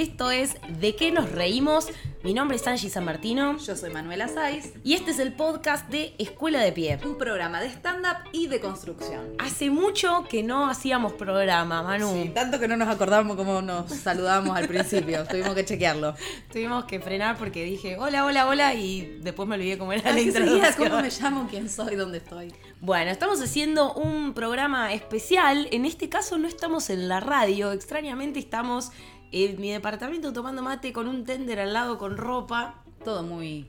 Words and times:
Esto 0.00 0.30
es 0.30 0.56
¿De 0.80 0.96
qué 0.96 1.12
nos 1.12 1.30
reímos? 1.30 1.88
Mi 2.24 2.32
nombre 2.32 2.56
es 2.56 2.66
Angie 2.66 2.88
San 2.88 3.04
Martino. 3.04 3.58
Yo 3.58 3.76
soy 3.76 3.90
Manuela 3.90 4.28
Saiz. 4.28 4.72
Y 4.82 4.94
este 4.94 5.10
es 5.10 5.18
el 5.18 5.34
podcast 5.34 5.90
de 5.90 6.14
Escuela 6.18 6.60
de 6.62 6.72
Pie. 6.72 6.98
Un 7.04 7.18
programa 7.18 7.60
de 7.60 7.66
stand-up 7.66 8.16
y 8.32 8.46
de 8.46 8.60
construcción. 8.60 9.34
Hace 9.38 9.68
mucho 9.68 10.24
que 10.26 10.42
no 10.42 10.70
hacíamos 10.70 11.12
programa, 11.12 11.82
Manu. 11.82 12.12
Sí, 12.14 12.30
tanto 12.34 12.58
que 12.58 12.66
no 12.66 12.78
nos 12.78 12.88
acordamos 12.88 13.36
cómo 13.36 13.60
nos 13.60 13.90
saludamos 13.90 14.56
al 14.56 14.68
principio. 14.68 15.24
Tuvimos 15.30 15.54
que 15.54 15.66
chequearlo. 15.66 16.14
Tuvimos 16.50 16.86
que 16.86 16.98
frenar 17.00 17.36
porque 17.36 17.62
dije 17.64 17.98
hola, 17.98 18.24
hola, 18.24 18.48
hola 18.48 18.72
y 18.72 19.18
después 19.20 19.46
me 19.46 19.56
olvidé 19.56 19.76
cómo 19.76 19.92
era 19.92 20.12
la 20.12 20.20
introducción. 20.20 20.72
¿Cómo 20.78 21.02
me 21.02 21.10
llamo? 21.10 21.46
¿Quién 21.50 21.68
soy? 21.68 21.96
¿Dónde 21.96 22.18
estoy? 22.18 22.54
Bueno, 22.80 23.10
estamos 23.10 23.42
haciendo 23.42 23.92
un 23.92 24.32
programa 24.32 24.94
especial. 24.94 25.68
En 25.72 25.84
este 25.84 26.08
caso 26.08 26.38
no 26.38 26.48
estamos 26.48 26.88
en 26.88 27.06
la 27.06 27.20
radio. 27.20 27.72
Extrañamente 27.72 28.38
estamos 28.38 28.92
en 29.32 29.60
mi 29.60 29.70
departamento 29.70 30.32
tomando 30.32 30.62
mate 30.62 30.92
con 30.92 31.08
un 31.08 31.24
tender 31.24 31.60
al 31.60 31.72
lado 31.72 31.98
con 31.98 32.16
ropa. 32.16 32.82
Todo 33.04 33.22
muy 33.22 33.68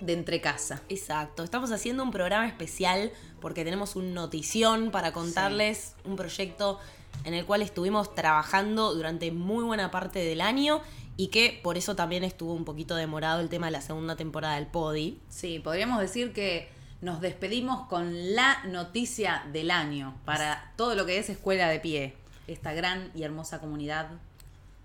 de 0.00 0.12
entre 0.12 0.40
casa. 0.40 0.82
Exacto, 0.88 1.42
estamos 1.42 1.72
haciendo 1.72 2.02
un 2.02 2.10
programa 2.10 2.46
especial 2.46 3.10
porque 3.40 3.64
tenemos 3.64 3.96
un 3.96 4.14
notición 4.14 4.90
para 4.90 5.12
contarles 5.12 5.94
un 6.04 6.16
proyecto 6.16 6.78
en 7.24 7.34
el 7.34 7.44
cual 7.44 7.62
estuvimos 7.62 8.14
trabajando 8.14 8.94
durante 8.94 9.32
muy 9.32 9.64
buena 9.64 9.90
parte 9.90 10.20
del 10.20 10.40
año 10.40 10.80
y 11.16 11.28
que 11.28 11.58
por 11.62 11.76
eso 11.76 11.96
también 11.96 12.22
estuvo 12.22 12.52
un 12.52 12.64
poquito 12.64 12.94
demorado 12.94 13.40
el 13.40 13.48
tema 13.48 13.66
de 13.66 13.72
la 13.72 13.80
segunda 13.80 14.14
temporada 14.14 14.54
del 14.54 14.66
Podi. 14.66 15.18
Sí, 15.28 15.58
podríamos 15.58 16.00
decir 16.00 16.32
que 16.32 16.68
nos 17.00 17.20
despedimos 17.20 17.86
con 17.88 18.34
la 18.34 18.62
noticia 18.64 19.44
del 19.52 19.70
año 19.70 20.16
para 20.24 20.72
todo 20.76 20.94
lo 20.94 21.06
que 21.06 21.18
es 21.18 21.28
Escuela 21.28 21.68
de 21.68 21.80
Pie, 21.80 22.14
esta 22.46 22.72
gran 22.72 23.10
y 23.14 23.24
hermosa 23.24 23.60
comunidad. 23.60 24.10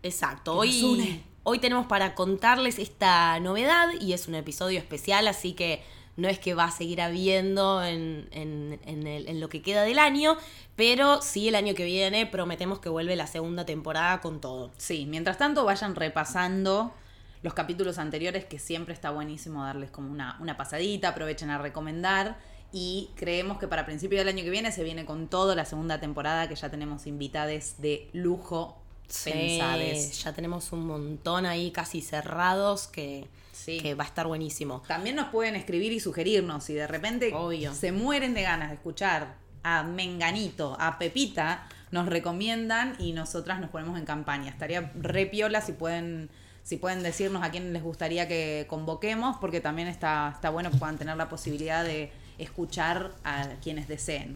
Exacto, 0.03 0.55
hoy, 0.55 1.23
hoy 1.43 1.59
tenemos 1.59 1.87
para 1.87 2.13
contarles 2.13 2.77
esta 2.79 3.39
novedad 3.39 3.87
y 3.99 4.13
es 4.13 4.27
un 4.27 4.35
episodio 4.35 4.79
especial, 4.79 5.27
así 5.27 5.53
que 5.53 5.81
no 6.17 6.27
es 6.27 6.37
que 6.39 6.53
va 6.53 6.65
a 6.65 6.71
seguir 6.71 7.01
habiendo 7.01 7.83
en, 7.83 8.27
en- 8.31 8.79
en 8.85 9.07
el- 9.07 9.27
en 9.27 9.39
lo 9.39 9.49
que 9.49 9.61
queda 9.63 9.81
del 9.83 9.97
año, 9.97 10.37
pero 10.75 11.21
sí 11.21 11.47
el 11.47 11.55
año 11.55 11.73
que 11.73 11.85
viene 11.85 12.25
prometemos 12.27 12.79
que 12.79 12.89
vuelve 12.89 13.15
la 13.15 13.27
segunda 13.27 13.65
temporada 13.65 14.21
con 14.21 14.39
todo. 14.41 14.71
Sí, 14.77 15.05
mientras 15.07 15.37
tanto 15.37 15.63
vayan 15.65 15.95
repasando 15.95 16.93
los 17.41 17.53
capítulos 17.53 17.97
anteriores, 17.97 18.45
que 18.45 18.59
siempre 18.59 18.93
está 18.93 19.09
buenísimo 19.09 19.63
darles 19.63 19.89
como 19.89 20.11
una, 20.11 20.37
una 20.39 20.55
pasadita, 20.57 21.09
aprovechen 21.09 21.49
a 21.49 21.57
recomendar. 21.57 22.37
Y 22.71 23.09
creemos 23.15 23.57
que 23.59 23.67
para 23.67 23.85
principio 23.85 24.17
del 24.17 24.27
año 24.29 24.43
que 24.43 24.49
viene 24.49 24.71
se 24.71 24.83
viene 24.83 25.05
con 25.05 25.27
todo 25.29 25.53
la 25.55 25.65
segunda 25.65 25.99
temporada, 25.99 26.47
que 26.49 26.55
ya 26.55 26.69
tenemos 26.69 27.05
invitades 27.05 27.75
de 27.81 28.09
lujo 28.13 28.82
Sí, 29.13 29.31
pensades. 29.31 30.23
ya 30.23 30.33
tenemos 30.33 30.71
un 30.71 30.87
montón 30.87 31.45
ahí 31.45 31.71
casi 31.71 32.01
cerrados 32.01 32.87
que, 32.87 33.27
Sí. 33.51 33.79
que 33.79 33.93
va 33.93 34.03
a 34.03 34.07
estar 34.07 34.25
buenísimo. 34.27 34.81
También 34.87 35.15
nos 35.15 35.27
pueden 35.29 35.55
escribir 35.55 35.91
y 35.93 35.99
sugerirnos 35.99 36.63
si 36.63 36.73
de 36.73 36.87
repente 36.87 37.31
Obvio. 37.33 37.73
se 37.73 37.91
mueren 37.91 38.33
de 38.33 38.41
ganas 38.41 38.69
de 38.69 38.75
escuchar 38.75 39.35
a 39.63 39.83
Menganito, 39.83 40.75
a 40.79 40.97
Pepita, 40.97 41.67
nos 41.91 42.07
recomiendan 42.07 42.95
y 42.99 43.13
nosotras 43.13 43.59
nos 43.61 43.69
ponemos 43.69 43.97
en 43.99 44.05
campaña. 44.05 44.49
Estaría 44.49 44.91
re 44.99 45.27
piola 45.27 45.61
si 45.61 45.73
pueden, 45.73 46.29
si 46.63 46.77
pueden 46.77 47.03
decirnos 47.03 47.43
a 47.43 47.51
quién 47.51 47.71
les 47.71 47.83
gustaría 47.83 48.27
que 48.27 48.65
convoquemos, 48.67 49.37
porque 49.37 49.61
también 49.61 49.87
está, 49.87 50.31
está 50.33 50.49
bueno 50.49 50.71
que 50.71 50.77
puedan 50.77 50.97
tener 50.97 51.15
la 51.15 51.29
posibilidad 51.29 51.83
de 51.85 52.11
escuchar 52.39 53.11
a 53.23 53.47
quienes 53.61 53.87
deseen. 53.87 54.35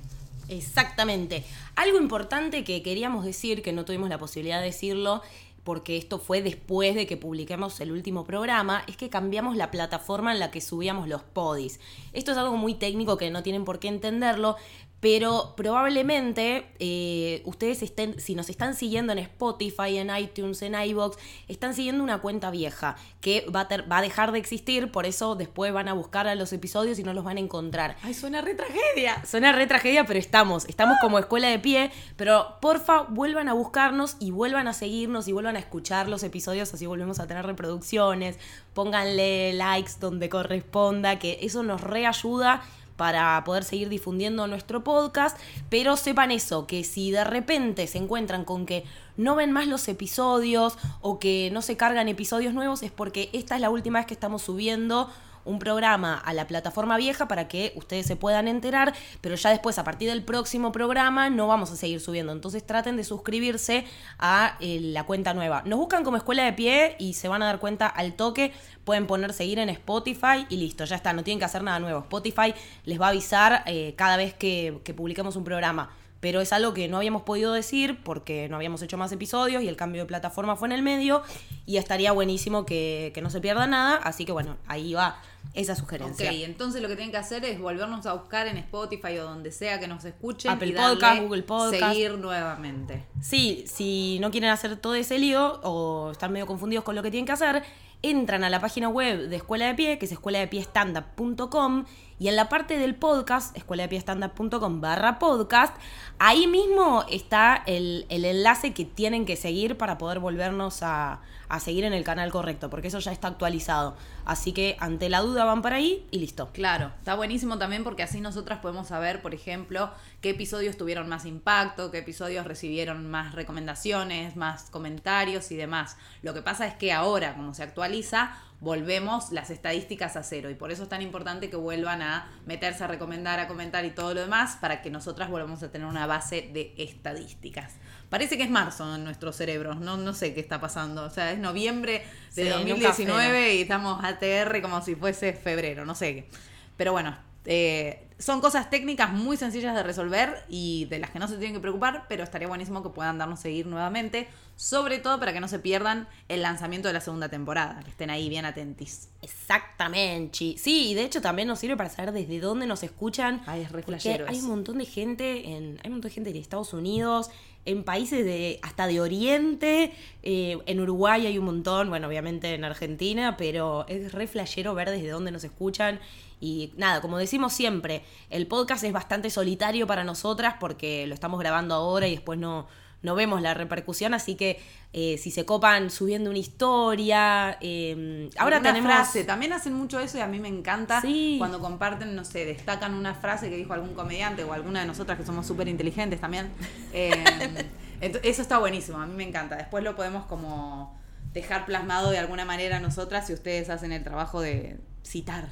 Exactamente. 0.50 1.44
Algo 1.76 1.98
importante 1.98 2.64
que 2.64 2.82
queríamos 2.82 3.26
decir, 3.26 3.62
que 3.62 3.74
no 3.74 3.86
tuvimos 3.86 4.10
la 4.10 4.18
posibilidad 4.18 4.60
de 4.60 4.68
decirlo, 4.68 5.22
porque 5.68 5.98
esto 5.98 6.18
fue 6.18 6.42
después 6.42 6.96
de 6.96 7.06
que 7.06 7.18
publiquemos 7.18 7.82
el 7.82 7.92
último 7.92 8.24
programa, 8.24 8.86
es 8.88 8.96
que 8.96 9.10
cambiamos 9.10 9.58
la 9.58 9.70
plataforma 9.70 10.32
en 10.32 10.40
la 10.40 10.50
que 10.50 10.62
subíamos 10.62 11.10
los 11.10 11.24
podis. 11.24 11.82
Esto 12.14 12.32
es 12.32 12.38
algo 12.38 12.56
muy 12.56 12.74
técnico 12.76 13.18
que 13.18 13.30
no 13.32 13.44
tienen 13.44 13.66
por 13.66 13.80
qué 13.80 13.90
entenderlo, 13.90 14.56
pero 15.00 15.54
probablemente 15.56 16.72
eh, 16.80 17.44
ustedes 17.46 17.84
estén, 17.84 18.20
si 18.20 18.34
nos 18.34 18.50
están 18.50 18.74
siguiendo 18.74 19.14
en 19.14 19.20
Spotify, 19.20 19.98
en 19.98 20.16
iTunes, 20.16 20.62
en 20.64 20.74
iBox, 20.74 21.18
están 21.48 21.76
siguiendo 21.76 22.04
una 22.04 22.18
cuenta 22.20 22.50
vieja 22.50 22.96
que 23.22 23.46
va 23.56 23.62
a, 23.62 23.68
ter- 23.68 23.92
va 23.92 24.00
a 24.00 24.02
dejar 24.02 24.32
de 24.32 24.40
existir, 24.40 24.92
por 24.92 25.06
eso 25.06 25.36
después 25.36 25.72
van 25.72 25.88
a 25.88 25.94
buscar 25.94 26.28
a 26.28 26.34
los 26.36 26.52
episodios 26.52 26.98
y 26.98 27.04
no 27.04 27.14
los 27.14 27.24
van 27.24 27.38
a 27.38 27.42
encontrar. 27.42 27.96
¡Ay, 28.02 28.16
suena 28.16 28.42
re 28.42 28.56
tragedia! 28.56 29.24
Suena 29.26 29.52
re 29.52 29.68
tragedia, 29.68 30.06
pero 30.06 30.18
estamos. 30.20 30.66
Estamos 30.66 30.98
como 31.00 31.20
escuela 31.20 31.48
de 31.48 31.60
pie. 31.60 31.92
Pero 32.16 32.58
porfa, 32.60 33.04
vuelvan 33.04 33.50
a 33.50 33.54
buscarnos 33.54 34.18
y 34.20 34.32
vuelvan 34.32 34.68
a 34.68 34.74
seguirnos 34.74 35.28
y 35.28 35.32
vuelvan 35.32 35.56
a 35.58 35.60
escuchar 35.60 36.10
los 36.10 36.24
episodios, 36.24 36.74
así 36.74 36.86
volvemos 36.88 37.20
a 37.20 37.28
tener 37.28 37.46
reproducciones. 37.46 38.40
Pónganle 38.74 39.54
likes 39.54 39.94
donde 40.00 40.30
corresponda, 40.30 41.20
que 41.20 41.38
eso 41.42 41.62
nos 41.64 41.82
reayuda 41.82 42.64
para 42.98 43.42
poder 43.46 43.64
seguir 43.64 43.88
difundiendo 43.88 44.48
nuestro 44.48 44.84
podcast, 44.84 45.38
pero 45.70 45.96
sepan 45.96 46.32
eso, 46.32 46.68
que 46.68 46.84
si 46.84 47.12
de 47.12 47.24
repente 47.24 47.88
se 47.88 48.00
encuentran 48.00 48.44
con 48.44 48.66
que 48.66 48.84
no 49.16 49.36
ven 49.36 49.52
más 49.52 49.68
los 49.68 49.88
episodios 49.88 50.78
o 51.02 51.20
que 51.20 51.50
no 51.54 51.62
se 51.62 51.78
cargan 51.78 52.10
episodios 52.10 52.54
nuevos, 52.54 52.84
es 52.84 52.92
porque 52.92 53.30
esta 53.32 53.56
es 53.56 53.62
la 53.62 53.70
última 53.70 54.00
vez 54.00 54.08
que 54.08 54.14
estamos 54.14 54.42
subiendo 54.42 55.10
un 55.48 55.60
programa 55.60 56.16
a 56.16 56.34
la 56.34 56.46
plataforma 56.48 56.98
vieja 56.98 57.28
para 57.28 57.48
que 57.48 57.74
ustedes 57.76 58.06
se 58.06 58.16
puedan 58.16 58.48
enterar, 58.48 58.94
pero 59.22 59.36
ya 59.36 59.50
después, 59.50 59.80
a 59.80 59.84
partir 59.84 60.10
del 60.10 60.24
próximo 60.24 60.72
programa, 60.72 61.30
no 61.30 61.48
vamos 61.48 61.72
a 61.72 61.76
seguir 61.76 62.00
subiendo. 62.00 62.32
Entonces 62.32 62.66
traten 62.66 62.98
de 62.98 63.04
suscribirse 63.04 63.86
a 64.20 64.58
eh, 64.60 64.80
la 64.82 65.06
cuenta 65.06 65.34
nueva. 65.34 65.64
Nos 65.66 65.80
buscan 65.80 66.04
como 66.04 66.18
Escuela 66.18 66.44
de 66.44 66.54
Pie 66.54 66.96
y 67.00 67.14
se 67.14 67.28
van 67.28 67.42
a 67.42 67.46
dar 67.46 67.60
cuenta 67.60 67.88
al 67.88 68.14
toque. 68.14 68.54
Pueden 68.84 69.08
poner 69.08 69.34
seguir 69.34 69.60
en 69.60 69.70
Spotify 69.70 70.46
y 70.50 70.58
listo, 70.58 70.86
ya 70.86 70.96
está, 70.96 71.14
no 71.14 71.24
tienen 71.24 71.40
que 71.40 71.46
hacer 71.46 71.64
nada 71.64 71.80
nuevo. 71.80 72.00
Spotify 72.02 72.54
les 72.86 73.00
va 73.00 73.08
a 73.08 73.10
avisar 73.10 73.64
eh, 73.66 73.94
cada 73.98 74.18
vez 74.18 74.34
que, 74.34 74.80
que 74.84 74.94
publiquemos 74.94 75.36
un 75.36 75.44
programa. 75.44 75.90
Pero 76.20 76.42
es 76.42 76.52
algo 76.52 76.74
que 76.74 76.88
no 76.88 76.98
habíamos 76.98 77.22
podido 77.22 77.54
decir 77.54 78.00
porque 78.04 78.50
no 78.50 78.56
habíamos 78.56 78.82
hecho 78.82 78.98
más 78.98 79.12
episodios 79.12 79.62
y 79.62 79.68
el 79.68 79.76
cambio 79.76 80.02
de 80.02 80.08
plataforma 80.08 80.56
fue 80.56 80.68
en 80.68 80.72
el 80.72 80.82
medio. 80.82 81.22
Y 81.66 81.78
estaría 81.78 82.12
buenísimo 82.12 82.66
que, 82.66 83.12
que 83.14 83.22
no 83.22 83.30
se 83.30 83.40
pierda 83.40 83.68
nada. 83.68 83.98
Así 83.98 84.26
que 84.26 84.32
bueno, 84.32 84.58
ahí 84.68 84.94
va 84.94 85.22
esa 85.60 85.74
Ok, 85.74 85.80
sugerencia. 85.80 86.32
entonces 86.32 86.82
lo 86.82 86.88
que 86.88 86.96
tienen 86.96 87.12
que 87.12 87.18
hacer 87.18 87.44
es 87.46 87.60
volvernos 87.60 88.06
a 88.06 88.14
buscar 88.14 88.48
en 88.48 88.58
Spotify 88.58 89.18
o 89.20 89.24
donde 89.26 89.52
sea 89.52 89.80
que 89.80 89.88
nos 89.88 90.06
escuchen. 90.06 90.52
Apple 90.52 90.68
y 90.68 90.72
darle 90.74 90.96
Podcast, 90.96 91.22
Google 91.22 91.44
Podcast. 91.44 91.94
Seguir 91.94 92.12
nuevamente. 92.18 93.06
Sí, 93.22 93.66
si 93.68 94.20
no 94.20 94.32
quieren 94.32 94.50
hacer 94.52 94.76
todo 94.78 94.96
ese 94.96 95.18
lío 95.20 95.60
o 95.64 96.12
están 96.12 96.32
medio 96.32 96.46
confundidos 96.48 96.84
con 96.86 96.96
lo 96.96 97.04
que 97.04 97.12
tienen 97.12 97.26
que 97.26 97.32
hacer, 97.34 97.64
entran 98.04 98.44
a 98.44 98.50
la 98.50 98.60
página 98.62 98.90
web 98.90 99.28
de 99.28 99.38
Escuela 99.38 99.66
de 99.66 99.74
Pie, 99.74 99.98
que 99.98 100.06
es 100.06 100.12
escueladepiestandup.com, 100.12 101.86
y 102.20 102.28
en 102.28 102.36
la 102.36 102.50
parte 102.50 102.78
del 102.78 102.96
podcast, 102.96 103.56
escueladepiestandup.com 103.58 104.82
barra 104.82 105.20
podcast, 105.20 105.76
ahí 106.20 106.48
mismo 106.48 107.06
está 107.10 107.64
el, 107.66 108.06
el 108.10 108.26
enlace 108.26 108.74
que 108.74 108.86
tienen 108.86 109.26
que 109.26 109.36
seguir 109.36 109.78
para 109.78 109.98
poder 109.98 110.20
volvernos 110.20 110.84
a, 110.84 111.22
a 111.50 111.60
seguir 111.60 111.86
en 111.86 111.94
el 111.94 112.04
canal 112.04 112.32
correcto, 112.32 112.70
porque 112.70 112.90
eso 112.90 113.00
ya 113.00 113.12
está 113.12 113.30
actualizado. 113.30 113.96
Así 114.26 114.52
que 114.52 114.76
ante 114.80 115.10
la 115.10 115.22
duda 115.22 115.46
van 115.46 115.62
para 115.62 115.78
ahí 115.78 116.06
y 116.12 116.20
listo. 116.20 116.50
Claro, 116.54 116.92
está 117.00 117.16
buenísimo 117.16 117.58
también 117.58 117.84
porque 117.84 118.04
así 118.04 118.20
nosotras 118.20 118.60
podemos 118.60 118.88
saber, 118.88 119.22
por 119.22 119.34
ejemplo, 119.34 119.92
qué 120.22 120.32
episodios 120.32 120.78
tuvieron 120.78 121.08
más 121.08 121.26
impacto, 121.26 121.92
qué 121.92 122.00
episodios 122.00 122.46
recibieron 122.46 123.10
más 123.10 123.34
recomendaciones, 123.34 124.36
más 124.36 124.70
comentarios 124.70 125.52
y 125.52 125.56
demás. 125.56 125.98
Lo 126.22 126.34
que 126.34 126.42
pasa 126.42 126.68
es 126.68 126.74
que 126.74 126.92
ahora, 126.92 127.36
como 127.36 127.54
se 127.54 127.64
actualiza, 127.64 128.38
volvemos 128.60 129.32
las 129.32 129.52
estadísticas 129.52 130.16
a 130.18 130.24
cero 130.24 130.50
y 130.50 130.56
por 130.56 130.72
eso 130.72 130.84
es 130.84 130.90
tan 130.90 131.04
importante 131.04 131.50
que 131.50 131.56
vuelvan 131.56 132.02
a 132.02 132.28
meterse 132.46 132.84
a 132.84 132.88
recomendar, 132.88 133.40
a 133.40 133.48
comentar 133.48 133.86
y 133.86 133.92
todo 133.92 134.16
lo 134.16 134.22
demás 134.22 134.58
para 134.60 134.82
que 134.82 134.90
nosotras 134.90 135.30
volvamos 135.30 135.62
a 135.62 135.72
tener 135.72 135.88
una 135.88 136.07
base 136.08 136.50
de 136.54 136.74
estadísticas. 136.78 137.74
Parece 138.10 138.38
que 138.38 138.44
es 138.44 138.50
marzo 138.50 138.96
en 138.96 139.04
nuestros 139.04 139.36
cerebros, 139.36 139.80
no, 139.80 139.98
no 139.98 140.14
sé 140.14 140.34
qué 140.34 140.40
está 140.40 140.62
pasando. 140.62 141.04
O 141.04 141.10
sea, 141.10 141.32
es 141.32 141.40
noviembre 141.40 142.04
de 142.36 142.44
Sí, 142.46 142.50
nunca 142.50 142.88
2019 142.88 143.30
frena. 143.30 143.50
y 143.50 143.62
estamos 143.62 144.04
ATR 144.04 144.62
como 144.62 144.82
si 144.82 144.96
fuese 144.96 145.34
febrero, 145.34 145.86
no 145.86 145.94
sé 145.94 146.16
qué. 146.16 146.30
Pero 146.78 146.94
bueno, 146.94 147.18
eh, 147.48 148.04
son 148.20 148.42
cosas 148.42 148.70
técnicas 148.70 149.14
muy 149.14 149.38
sencillas 149.38 149.74
de 149.74 149.84
resolver 149.84 150.44
y 150.50 150.86
de 150.86 151.00
las 151.00 151.12
que 151.12 151.20
no 151.20 151.28
se 151.28 151.38
tienen 151.38 151.54
que 151.54 151.60
preocupar, 151.60 152.06
pero 152.10 152.24
estaría 152.24 152.48
buenísimo 152.48 152.84
que 152.84 152.90
puedan 152.90 153.18
darnos 153.18 153.40
seguir 153.40 153.68
nuevamente, 153.68 154.28
sobre 154.56 154.98
todo 154.98 155.20
para 155.20 155.32
que 155.34 155.40
no 155.40 155.48
se 155.48 155.60
pierdan 155.60 156.08
el 156.28 156.42
lanzamiento 156.42 156.88
de 156.90 156.96
la 156.96 157.02
segunda 157.02 157.30
temporada, 157.30 157.80
que 157.84 157.92
estén 157.92 158.10
ahí 158.10 158.28
bien 158.28 158.44
atentis. 158.44 159.10
Exactamente. 159.22 160.56
Sí, 160.58 160.90
y 160.90 160.94
de 160.94 161.04
hecho 161.04 161.22
también 161.22 161.48
nos 161.48 161.60
sirve 161.60 161.78
para 161.78 161.90
saber 161.90 162.12
desde 162.12 162.40
dónde 162.40 162.66
nos 162.66 162.84
escuchan. 162.84 163.42
Ay, 163.46 163.62
es 163.62 163.72
re 163.72 163.84
Porque 163.84 164.00
flashero 164.00 164.26
hay 164.28 164.40
un 164.40 164.48
montón 164.48 164.80
de 164.80 164.86
gente 164.86 165.50
en, 165.52 165.80
hay 165.84 165.88
un 165.88 165.94
montón 165.94 166.10
de 166.10 166.16
gente 166.16 166.34
de 166.34 166.40
Estados 166.40 166.74
Unidos, 166.74 167.30
en 167.68 167.84
países 167.84 168.24
de 168.24 168.60
hasta 168.62 168.88
de 168.88 169.02
Oriente, 169.02 169.92
eh, 170.24 170.58
en 170.66 170.80
Uruguay 170.80 171.28
hay 171.28 171.38
un 171.38 171.46
montón, 171.46 171.90
bueno, 171.90 172.08
obviamente 172.08 172.54
en 172.54 172.64
Argentina, 172.64 173.36
pero 173.38 173.86
es 173.90 174.14
re 174.14 174.26
flashero 174.26 174.74
ver 174.74 174.90
desde 174.90 175.10
dónde 175.10 175.32
nos 175.32 175.44
escuchan. 175.44 176.00
Y 176.40 176.72
nada, 176.78 177.02
como 177.02 177.18
decimos 177.18 177.52
siempre, 177.52 178.04
el 178.30 178.48
podcast 178.48 178.86
es 178.86 178.94
bastante 178.94 179.30
solitario 179.30 179.86
para 179.86 180.06
nosotras 180.06 180.56
porque 180.60 181.06
lo 181.08 181.14
estamos 181.14 181.40
grabando 181.42 181.76
ahora 181.76 182.08
y 182.08 182.12
después 182.12 182.40
no, 182.40 182.68
no 183.04 183.16
vemos 183.16 183.42
la 183.42 183.54
repercusión, 183.54 184.14
así 184.14 184.36
que 184.36 184.60
eh, 184.94 185.18
si 185.18 185.30
se 185.32 185.46
copan 185.46 185.90
subiendo 185.92 186.30
una 186.30 186.40
historia, 186.40 187.58
eh, 187.62 188.30
ahora 188.38 188.58
Una 188.60 188.70
tenemos... 188.74 188.92
frase, 188.92 189.24
también 189.24 189.54
hacen 189.54 189.74
mucho 189.74 190.00
eso 190.00 190.18
y 190.18 190.22
a 190.22 190.28
mí 190.28 190.40
me 190.40 190.48
encanta 190.48 191.02
Sí. 191.02 191.36
cuando 191.38 191.60
comparten, 191.60 192.16
no 192.16 192.26
sé, 192.26 192.46
destacan 192.46 192.94
una 192.96 193.14
frase 193.14 193.50
que 193.50 193.58
dijo 193.58 193.74
algún 193.74 193.94
comediante 193.94 194.44
o 194.44 194.54
alguna 194.54 194.80
de 194.82 194.88
nosotras 194.88 195.18
que 195.20 195.26
somos 195.26 195.46
súper 195.46 195.68
inteligentes 195.68 196.20
también. 196.20 196.50
Eh, 196.94 197.12
ento- 198.02 198.20
eso 198.24 198.42
está 198.42 198.58
buenísimo, 198.58 199.00
a 199.00 199.06
mí 199.06 199.14
me 199.16 199.24
encanta. 199.24 199.56
Después 199.58 199.84
lo 199.84 199.96
podemos 199.96 200.26
como 200.26 200.98
dejar 201.34 201.66
plasmado 201.66 202.10
de 202.10 202.18
alguna 202.18 202.46
manera 202.46 202.80
nosotras 202.80 203.28
si 203.28 203.34
ustedes 203.34 203.70
hacen 203.70 203.92
el 203.92 204.04
trabajo 204.04 204.42
de 204.42 204.78
citar 205.04 205.50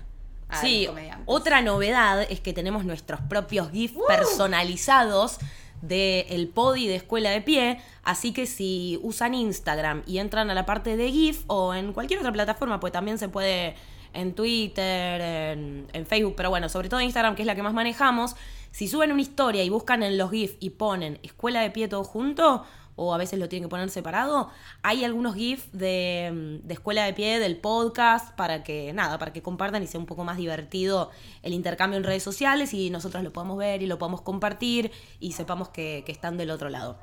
a 0.50 0.62
Sí, 0.62 0.84
los 0.86 0.90
comediantes. 0.96 1.24
otra 1.28 1.62
novedad 1.62 2.22
es 2.30 2.40
que 2.40 2.54
tenemos 2.54 2.86
nuestros 2.86 3.20
propios 3.22 3.70
GIF 3.72 3.94
personalizados 4.08 5.38
del 5.88 6.48
podi 6.48 6.88
de 6.88 6.96
escuela 6.96 7.30
de 7.32 7.42
pie, 7.42 7.80
así 8.04 8.34
que 8.34 8.46
si 8.46 9.00
usan 9.04 9.34
Instagram 9.34 10.04
y 10.06 10.20
entran 10.20 10.50
a 10.50 10.54
la 10.54 10.66
parte 10.66 10.98
de 10.98 11.12
GIF 11.12 11.44
o 11.48 11.74
en 11.74 11.94
cualquier 11.94 12.20
otra 12.20 12.32
plataforma, 12.32 12.80
pues 12.80 12.94
también 12.94 13.18
se 13.18 13.30
puede 13.30 13.76
en 14.14 14.34
Twitter, 14.34 15.22
en, 15.22 15.88
en 15.92 16.06
Facebook, 16.06 16.36
pero 16.38 16.50
bueno, 16.50 16.70
sobre 16.70 16.90
todo 16.90 17.02
Instagram, 17.02 17.36
que 17.36 17.42
es 17.42 17.46
la 17.46 17.56
que 17.56 17.64
más 17.64 17.74
manejamos, 17.74 18.36
si 18.72 18.88
suben 18.88 19.12
una 19.12 19.22
historia 19.22 19.64
y 19.64 19.70
buscan 19.70 20.04
en 20.04 20.18
los 20.18 20.32
GIF 20.32 20.56
y 20.60 20.72
ponen 20.72 21.20
escuela 21.24 21.62
de 21.62 21.72
pie 21.72 21.88
todo 21.88 22.04
junto, 22.04 22.66
o 22.96 23.14
a 23.14 23.18
veces 23.18 23.40
lo 23.40 23.50
tienen 23.50 23.68
que 23.68 23.70
poner 23.70 23.90
separado, 23.90 24.50
hay 24.82 25.04
algunos 25.04 25.36
GIF 25.36 25.66
de, 25.72 26.60
de 26.64 26.74
escuela 26.74 27.04
de 27.06 27.14
pie 27.14 27.40
del 27.40 27.58
podcast 27.58 28.34
para 28.36 28.64
que, 28.64 28.94
nada, 28.94 29.18
para 29.18 29.34
que 29.34 29.42
compartan 29.42 29.84
y 29.84 29.88
sea 29.88 30.00
un 30.00 30.06
poco 30.06 30.24
más 30.24 30.38
divertido 30.38 31.12
el 31.44 31.54
intercambio 31.54 31.98
en 31.98 32.04
redes 32.04 32.24
sociales 32.24 32.74
y 32.74 32.90
nosotros 32.90 33.24
lo 33.24 33.34
podamos 33.34 33.58
ver 33.58 33.82
y 33.82 33.88
lo 33.88 33.98
podamos 33.98 34.22
compartir 34.22 34.92
y 35.20 35.34
sepamos 35.34 35.70
que, 35.70 36.04
que 36.06 36.12
están 36.12 36.38
del 36.38 36.52
otro 36.52 36.70
lado. 36.70 36.98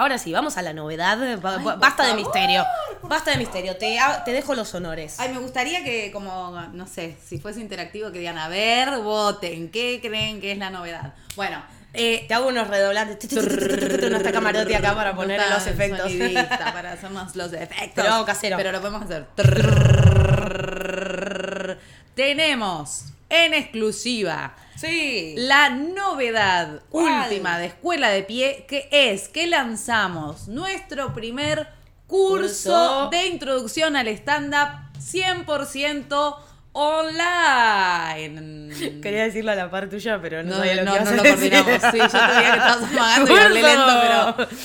Ahora 0.00 0.16
sí, 0.16 0.32
vamos 0.32 0.56
a 0.56 0.62
la 0.62 0.72
novedad. 0.72 1.22
Ay, 1.22 1.36
basta 1.78 2.06
de 2.06 2.14
misterio. 2.14 2.64
Basta 3.02 3.32
de 3.32 3.36
misterio. 3.36 3.76
Te, 3.76 3.98
te 4.24 4.32
dejo 4.32 4.54
los 4.54 4.74
honores. 4.74 5.20
Ay, 5.20 5.30
me 5.30 5.38
gustaría 5.38 5.84
que, 5.84 6.10
como, 6.10 6.58
no 6.72 6.86
sé, 6.86 7.18
si 7.22 7.38
fuese 7.38 7.60
interactivo, 7.60 8.10
que 8.10 8.18
digan, 8.18 8.38
a 8.38 8.48
ver, 8.48 9.02
voten, 9.02 9.70
¿qué 9.70 10.00
creen 10.00 10.40
que 10.40 10.52
es 10.52 10.58
la 10.58 10.70
novedad? 10.70 11.12
Bueno, 11.36 11.62
eh, 11.92 12.24
Te 12.28 12.34
hago 12.34 12.48
unos 12.48 12.68
redoblantes. 12.68 13.32
Nuestra 14.10 14.32
camarote 14.32 14.76
acá 14.76 14.94
para 14.94 15.14
poner 15.14 15.40
los 15.50 15.66
efectos. 15.66 16.10
para 16.72 16.92
hacernos 16.92 17.34
los 17.36 17.52
efectos. 17.52 18.04
Hago 18.06 18.24
casero. 18.24 18.56
Pero 18.56 18.72
lo 18.72 18.80
podemos 18.80 19.02
hacer. 19.02 19.26
Tenemos 22.14 23.04
en 23.28 23.54
exclusiva 23.54 24.54
Sí. 24.76 25.34
la 25.36 25.70
novedad 25.70 26.80
¿Cuál? 26.90 27.24
última 27.28 27.58
de 27.58 27.66
Escuela 27.66 28.08
de 28.10 28.22
Pie, 28.22 28.64
que 28.68 28.88
es 28.90 29.28
que 29.28 29.46
lanzamos 29.46 30.48
nuestro 30.48 31.12
primer 31.14 31.68
curso, 32.06 32.70
Curso. 32.72 33.08
de 33.10 33.26
introducción 33.28 33.94
al 33.96 34.08
stand-up 34.08 34.68
100% 34.98 36.36
online. 36.72 38.70
Quería 39.02 39.24
decirlo 39.24 39.52
a 39.52 39.54
la 39.54 39.70
par 39.70 39.88
tuya, 39.88 40.20
pero 40.20 40.42
no, 40.42 40.50
No, 40.50 40.56
sabía 40.56 40.76
lo 40.76 40.84
no, 40.84 40.92
que 40.94 41.00
no 41.00 41.10
lo 41.12 41.22
coordinamos. 41.22 41.72
Sí, 41.90 41.98
yo 41.98 42.08
veía 42.12 42.40
que 42.40 42.48
estabas 42.58 42.82
amagando 42.82 43.34
y 43.34 43.38
hablé 43.38 43.62
lento, 43.62 44.00
pero. 44.00 44.36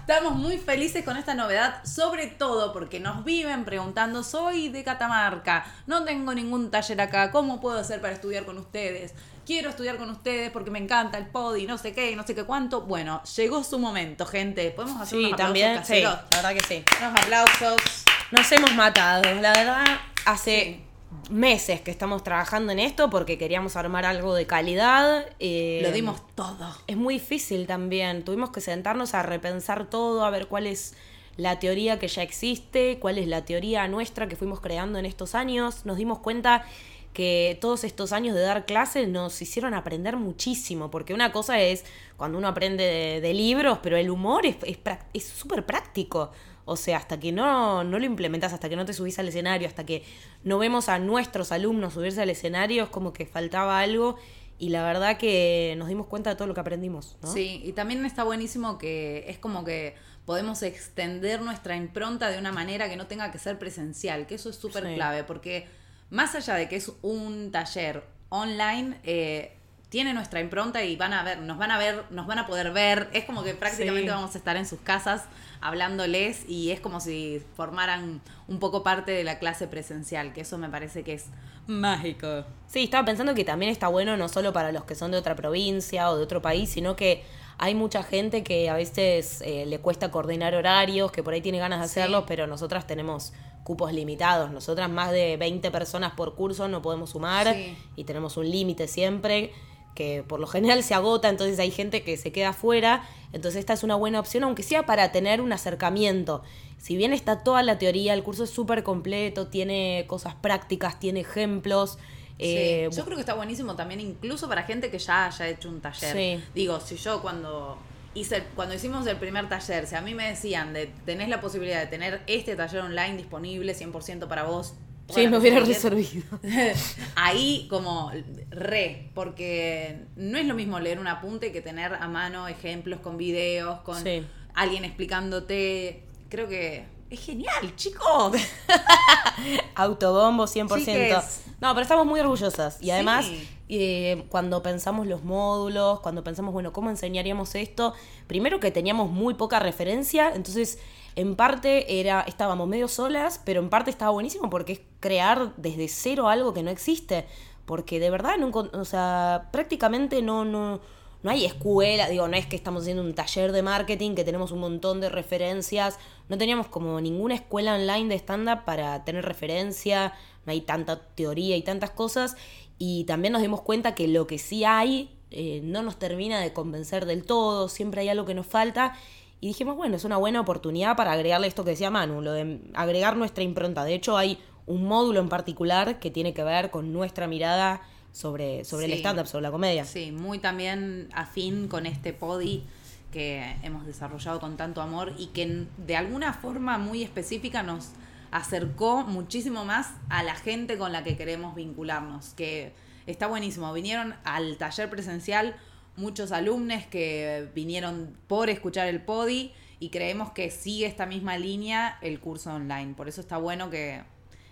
Estamos 0.00 0.34
muy 0.34 0.58
felices 0.58 1.04
con 1.04 1.16
esta 1.16 1.34
novedad, 1.34 1.84
sobre 1.84 2.26
todo 2.26 2.72
porque 2.72 2.98
nos 2.98 3.24
viven 3.24 3.64
preguntando, 3.64 4.24
soy 4.24 4.68
de 4.68 4.82
Catamarca, 4.82 5.64
no 5.86 6.02
tengo 6.02 6.34
ningún 6.34 6.68
taller 6.68 7.00
acá, 7.00 7.30
¿cómo 7.30 7.60
puedo 7.60 7.78
hacer 7.78 8.00
para 8.00 8.14
estudiar 8.14 8.44
con 8.44 8.58
ustedes? 8.58 9.14
Quiero 9.46 9.70
estudiar 9.70 9.98
con 9.98 10.10
ustedes 10.10 10.50
porque 10.50 10.72
me 10.72 10.80
encanta 10.80 11.16
el 11.16 11.26
podi, 11.26 11.64
no 11.64 11.78
sé 11.78 11.92
qué, 11.92 12.16
no 12.16 12.26
sé 12.26 12.34
qué 12.34 12.42
cuánto. 12.42 12.80
Bueno, 12.82 13.22
llegó 13.36 13.62
su 13.62 13.78
momento, 13.78 14.26
gente. 14.26 14.68
¿Podemos 14.72 15.00
hacer 15.00 15.18
Sí, 15.18 15.26
unos 15.26 15.32
aplausos 15.34 15.46
también. 15.46 15.84
Sí, 15.84 16.02
la 16.02 16.24
verdad 16.36 16.54
que 16.54 16.60
sí. 16.66 16.84
Unos 17.00 17.20
aplausos. 17.20 18.04
Nos 18.32 18.52
hemos 18.52 18.74
matado. 18.74 19.22
La 19.40 19.52
verdad, 19.52 19.84
hace 20.24 20.80
meses 21.28 21.80
que 21.80 21.90
estamos 21.90 22.22
trabajando 22.22 22.72
en 22.72 22.78
esto 22.78 23.10
porque 23.10 23.36
queríamos 23.38 23.76
armar 23.76 24.04
algo 24.04 24.34
de 24.34 24.46
calidad. 24.46 25.26
eh, 25.38 25.80
Lo 25.82 25.92
dimos 25.92 26.20
todo. 26.34 26.74
Es 26.86 26.96
muy 26.96 27.14
difícil 27.14 27.66
también. 27.66 28.24
Tuvimos 28.24 28.50
que 28.50 28.60
sentarnos 28.60 29.14
a 29.14 29.22
repensar 29.22 29.88
todo, 29.90 30.24
a 30.24 30.30
ver 30.30 30.46
cuál 30.46 30.66
es 30.66 30.94
la 31.36 31.58
teoría 31.58 31.98
que 31.98 32.08
ya 32.08 32.22
existe, 32.22 32.98
cuál 33.00 33.18
es 33.18 33.26
la 33.26 33.44
teoría 33.44 33.86
nuestra 33.88 34.28
que 34.28 34.36
fuimos 34.36 34.60
creando 34.60 34.98
en 34.98 35.06
estos 35.06 35.34
años. 35.34 35.84
Nos 35.86 35.96
dimos 35.96 36.18
cuenta 36.18 36.64
que 37.12 37.58
todos 37.60 37.82
estos 37.82 38.12
años 38.12 38.36
de 38.36 38.42
dar 38.42 38.66
clases 38.66 39.08
nos 39.08 39.40
hicieron 39.42 39.74
aprender 39.74 40.16
muchísimo, 40.16 40.92
porque 40.92 41.12
una 41.12 41.32
cosa 41.32 41.60
es 41.60 41.84
cuando 42.16 42.38
uno 42.38 42.46
aprende 42.46 42.84
de, 42.84 43.20
de 43.20 43.34
libros, 43.34 43.78
pero 43.82 43.96
el 43.96 44.10
humor 44.10 44.46
es 44.46 44.56
es 44.62 44.78
prac- 44.78 45.06
es 45.12 45.24
súper 45.24 45.66
práctico. 45.66 46.30
O 46.70 46.76
sea, 46.76 46.98
hasta 46.98 47.18
que 47.18 47.32
no, 47.32 47.82
no 47.82 47.98
lo 47.98 48.04
implementas, 48.04 48.52
hasta 48.52 48.68
que 48.68 48.76
no 48.76 48.84
te 48.84 48.92
subís 48.92 49.18
al 49.18 49.26
escenario, 49.26 49.66
hasta 49.66 49.84
que 49.84 50.04
no 50.44 50.56
vemos 50.58 50.88
a 50.88 51.00
nuestros 51.00 51.50
alumnos 51.50 51.94
subirse 51.94 52.22
al 52.22 52.30
escenario, 52.30 52.84
es 52.84 52.88
como 52.90 53.12
que 53.12 53.26
faltaba 53.26 53.80
algo. 53.80 54.16
Y 54.56 54.68
la 54.68 54.84
verdad 54.84 55.16
que 55.18 55.74
nos 55.78 55.88
dimos 55.88 56.06
cuenta 56.06 56.30
de 56.30 56.36
todo 56.36 56.46
lo 56.46 56.54
que 56.54 56.60
aprendimos. 56.60 57.16
¿no? 57.22 57.32
Sí, 57.32 57.60
y 57.64 57.72
también 57.72 58.04
está 58.06 58.22
buenísimo 58.22 58.78
que 58.78 59.24
es 59.26 59.38
como 59.38 59.64
que 59.64 59.96
podemos 60.26 60.62
extender 60.62 61.42
nuestra 61.42 61.74
impronta 61.74 62.30
de 62.30 62.38
una 62.38 62.52
manera 62.52 62.88
que 62.88 62.96
no 62.96 63.08
tenga 63.08 63.32
que 63.32 63.38
ser 63.40 63.58
presencial, 63.58 64.28
que 64.28 64.36
eso 64.36 64.48
es 64.48 64.54
súper 64.56 64.86
Sí. 64.86 64.94
clave, 64.94 65.24
porque 65.24 65.66
más 66.10 66.36
allá 66.36 66.54
de 66.54 66.68
que 66.68 66.76
es 66.76 66.92
un 67.02 67.50
taller 67.50 68.04
online, 68.28 69.00
eh, 69.02 69.56
tiene 69.90 70.14
nuestra 70.14 70.40
impronta 70.40 70.82
y 70.84 70.96
van 70.96 71.12
a 71.12 71.22
ver, 71.22 71.40
nos 71.40 71.58
van 71.58 71.70
a 71.72 71.76
ver, 71.78 72.04
nos 72.10 72.26
van 72.26 72.38
a 72.38 72.46
poder 72.46 72.72
ver. 72.72 73.08
Es 73.12 73.24
como 73.24 73.42
que 73.42 73.54
prácticamente 73.54 74.08
Sí. 74.10 74.14
vamos 74.14 74.34
a 74.34 74.38
estar 74.38 74.56
en 74.56 74.64
sus 74.66 74.80
casas 74.80 75.24
hablándoles 75.60 76.48
y 76.48 76.70
es 76.70 76.80
como 76.80 77.00
si 77.00 77.42
formaran 77.56 78.20
un 78.48 78.58
poco 78.58 78.82
parte 78.82 79.12
de 79.12 79.24
la 79.24 79.38
clase 79.38 79.66
presencial, 79.68 80.32
que 80.32 80.40
eso 80.42 80.58
me 80.58 80.68
parece 80.68 81.02
que 81.04 81.12
es 81.14 81.26
mágico. 81.66 82.44
Sí, 82.66 82.84
estaba 82.84 83.04
pensando 83.04 83.34
que 83.34 83.44
también 83.44 83.70
está 83.70 83.88
bueno 83.88 84.16
no 84.16 84.28
solo 84.28 84.52
para 84.52 84.72
los 84.72 84.84
que 84.84 84.94
son 84.94 85.10
de 85.10 85.18
otra 85.18 85.36
provincia 85.36 86.10
o 86.10 86.16
de 86.16 86.22
otro 86.24 86.42
país, 86.42 86.70
sino 86.70 86.96
que 86.96 87.22
hay 87.58 87.74
mucha 87.74 88.02
gente 88.02 88.42
que 88.42 88.70
a 88.70 88.74
veces 88.74 89.42
eh, 89.42 89.66
le 89.66 89.78
cuesta 89.80 90.10
coordinar 90.10 90.54
horarios, 90.54 91.12
que 91.12 91.22
por 91.22 91.34
ahí 91.34 91.40
tiene 91.40 91.58
ganas 91.58 91.80
de 91.80 91.86
Sí. 91.88 92.00
hacerlo, 92.00 92.24
pero 92.26 92.46
nosotras 92.46 92.86
tenemos 92.86 93.32
cupos 93.64 93.92
limitados. 93.92 94.50
Nosotras 94.50 94.88
más 94.88 95.12
de 95.12 95.36
20 95.36 95.70
personas 95.70 96.12
por 96.12 96.34
curso 96.34 96.66
no 96.68 96.80
podemos 96.80 97.10
sumar 97.10 97.52
Sí. 97.54 97.76
y 97.96 98.04
tenemos 98.04 98.36
un 98.36 98.50
límite 98.50 98.88
siempre 98.88 99.52
que 99.94 100.24
por 100.26 100.40
lo 100.40 100.46
general 100.46 100.82
se 100.82 100.94
agota, 100.94 101.28
entonces 101.28 101.58
hay 101.58 101.70
gente 101.70 102.02
que 102.02 102.16
se 102.16 102.32
queda 102.32 102.52
fuera, 102.52 103.02
entonces 103.32 103.60
esta 103.60 103.72
es 103.74 103.82
una 103.82 103.96
buena 103.96 104.20
opción, 104.20 104.44
aunque 104.44 104.62
sea 104.62 104.86
para 104.86 105.12
tener 105.12 105.40
un 105.40 105.52
acercamiento. 105.52 106.42
Si 106.78 106.96
bien 106.96 107.12
está 107.12 107.42
toda 107.42 107.62
la 107.62 107.78
teoría, 107.78 108.14
el 108.14 108.22
curso 108.22 108.44
es 108.44 108.50
súper 108.50 108.82
completo, 108.82 109.48
tiene 109.48 110.04
cosas 110.06 110.34
prácticas, 110.34 110.98
tiene 110.98 111.20
ejemplos. 111.20 111.98
eh, 112.38 112.88
Sí, 112.90 112.96
yo 112.96 113.04
creo 113.04 113.16
que 113.16 113.20
está 113.20 113.34
buenísimo 113.34 113.76
también 113.76 114.00
incluso 114.00 114.48
para 114.48 114.62
gente 114.62 114.90
que 114.90 114.98
ya 114.98 115.26
haya 115.26 115.48
hecho 115.48 115.68
un 115.68 115.80
taller. 115.80 116.16
Sí. 116.16 116.44
Digo, 116.54 116.80
si 116.80 116.96
yo 116.96 117.20
cuando 117.20 117.78
hice 118.14 118.42
cuando 118.56 118.74
hicimos 118.74 119.06
el 119.06 119.18
primer 119.18 119.48
taller, 119.48 119.86
si 119.86 119.94
a 119.94 120.00
mí 120.00 120.14
me 120.14 120.28
decían 120.28 120.72
de 120.72 120.86
tenés 121.04 121.28
la 121.28 121.40
posibilidad 121.40 121.80
de 121.80 121.86
tener 121.86 122.22
este 122.26 122.56
taller 122.56 122.80
online 122.80 123.16
disponible 123.16 123.74
100% 123.74 124.26
para 124.26 124.44
vos. 124.44 124.74
Sí, 125.14 125.28
me 125.28 125.38
hubiera 125.38 125.60
resolvido. 125.60 126.22
Ahí 127.16 127.66
como 127.68 128.10
re, 128.50 129.10
porque 129.14 130.00
no 130.16 130.38
es 130.38 130.46
lo 130.46 130.54
mismo 130.54 130.80
leer 130.80 130.98
un 130.98 131.06
apunte 131.08 131.52
que 131.52 131.60
tener 131.60 131.94
a 131.94 132.08
mano 132.08 132.48
ejemplos 132.48 133.00
con 133.00 133.16
videos, 133.16 133.80
con 133.80 134.02
Sí. 134.02 134.24
alguien 134.54 134.84
explicándote. 134.84 136.04
Creo 136.28 136.48
que 136.48 136.84
es 137.10 137.20
genial, 137.20 137.74
chicos. 137.76 138.32
Autobombo 139.74 140.44
100%. 140.46 140.78
Chiques. 140.78 141.42
No, 141.60 141.70
pero 141.74 141.82
estamos 141.82 142.06
muy 142.06 142.20
orgullosas. 142.20 142.80
Y 142.82 142.90
además, 142.90 143.26
Sí. 143.26 143.48
eh, 143.68 144.24
cuando 144.28 144.62
pensamos 144.62 145.06
los 145.06 145.24
módulos, 145.24 146.00
cuando 146.00 146.24
pensamos, 146.24 146.52
bueno, 146.52 146.72
¿cómo 146.72 146.90
enseñaríamos 146.90 147.54
esto? 147.54 147.94
Primero 148.26 148.60
que 148.60 148.70
teníamos 148.70 149.10
muy 149.10 149.34
poca 149.34 149.58
referencia, 149.58 150.32
entonces 150.34 150.78
en 151.16 151.36
parte 151.36 152.00
era 152.00 152.22
estábamos 152.22 152.68
medio 152.68 152.88
solas, 152.88 153.40
pero 153.44 153.60
en 153.60 153.68
parte 153.68 153.90
estaba 153.90 154.10
buenísimo 154.10 154.50
porque 154.50 154.72
es 154.72 154.80
crear 155.00 155.54
desde 155.56 155.88
cero 155.88 156.28
algo 156.28 156.54
que 156.54 156.62
no 156.62 156.70
existe. 156.70 157.26
Porque 157.66 158.00
de 158.00 158.10
verdad, 158.10 158.34
o 158.42 158.84
sea, 158.84 159.48
prácticamente 159.52 160.22
no, 160.22 160.44
no, 160.44 160.80
no 161.22 161.30
hay 161.30 161.44
escuela, 161.44 162.08
digo, 162.08 162.26
no 162.28 162.36
es 162.36 162.46
que 162.46 162.56
estamos 162.56 162.82
haciendo 162.82 163.02
un 163.02 163.14
taller 163.14 163.52
de 163.52 163.62
marketing, 163.62 164.14
que 164.14 164.24
tenemos 164.24 164.52
un 164.52 164.60
montón 164.60 165.00
de 165.00 165.08
referencias, 165.08 165.98
no 166.28 166.38
teníamos 166.38 166.68
como 166.68 167.00
ninguna 167.00 167.34
escuela 167.34 167.74
online 167.74 168.08
de 168.08 168.14
stand-up 168.16 168.64
para 168.64 169.04
tener 169.04 169.24
referencia, 169.24 170.14
no 170.46 170.52
hay 170.52 170.62
tanta 170.62 171.00
teoría 171.14 171.56
y 171.56 171.62
tantas 171.62 171.90
cosas, 171.90 172.36
y 172.78 173.04
también 173.04 173.32
nos 173.32 173.42
dimos 173.42 173.60
cuenta 173.60 173.94
que 173.94 174.08
lo 174.08 174.26
que 174.26 174.38
sí 174.38 174.64
hay 174.64 175.10
eh, 175.30 175.60
no 175.62 175.82
nos 175.82 175.98
termina 175.98 176.40
de 176.40 176.52
convencer 176.52 177.04
del 177.04 177.24
todo, 177.24 177.68
siempre 177.68 178.00
hay 178.00 178.08
algo 178.08 178.24
que 178.24 178.34
nos 178.34 178.46
falta, 178.46 178.94
y 179.40 179.48
dijimos, 179.48 179.76
bueno, 179.76 179.96
es 179.96 180.04
una 180.04 180.18
buena 180.18 180.40
oportunidad 180.40 180.96
para 180.96 181.12
agregarle 181.12 181.46
esto 181.46 181.64
que 181.64 181.70
decía 181.70 181.90
Manu, 181.90 182.20
lo 182.20 182.32
de 182.32 182.60
agregar 182.74 183.16
nuestra 183.16 183.42
impronta. 183.42 183.84
De 183.84 183.94
hecho, 183.94 184.16
hay 184.16 184.38
un 184.66 184.84
módulo 184.84 185.20
en 185.20 185.28
particular 185.28 185.98
que 185.98 186.10
tiene 186.10 186.34
que 186.34 186.44
ver 186.44 186.70
con 186.70 186.92
nuestra 186.92 187.26
mirada 187.26 187.80
sobre, 188.12 188.64
sobre 188.64 188.86
el 188.86 188.92
stand-up, 188.92 189.26
sobre 189.26 189.42
la 189.42 189.50
comedia. 189.50 189.84
Sí, 189.84 190.12
muy 190.12 190.38
también 190.38 191.08
afín 191.14 191.68
con 191.68 191.86
este 191.86 192.12
podi 192.12 192.64
que 193.10 193.56
hemos 193.62 193.86
desarrollado 193.86 194.40
con 194.40 194.56
tanto 194.56 194.82
amor 194.82 195.14
y 195.18 195.28
que 195.28 195.66
de 195.78 195.96
alguna 195.96 196.32
forma 196.34 196.78
muy 196.78 197.02
específica 197.02 197.62
nos 197.62 197.90
acercó 198.30 199.04
muchísimo 199.04 199.64
más 199.64 199.94
a 200.08 200.22
la 200.22 200.34
gente 200.34 200.78
con 200.78 200.92
la 200.92 201.02
que 201.02 201.16
queremos 201.16 201.54
vincularnos, 201.54 202.34
que 202.34 202.72
está 203.06 203.26
buenísimo. 203.26 203.72
Vinieron 203.72 204.14
al 204.24 204.56
taller 204.58 204.88
presencial 204.90 205.56
muchos 205.96 206.32
alumnos 206.32 206.84
que 206.86 207.48
vinieron 207.54 208.16
por 208.26 208.50
escuchar 208.50 208.88
el 208.88 209.00
podi 209.00 209.52
y 209.78 209.90
creemos 209.90 210.32
que 210.32 210.50
sigue 210.50 210.86
esta 210.86 211.06
misma 211.06 211.38
línea 211.38 211.98
el 212.02 212.18
curso 212.20 212.52
online. 212.52 212.94
Por 212.94 213.08
eso 213.08 213.20
está 213.20 213.36
bueno 213.38 213.70
que, 213.70 214.02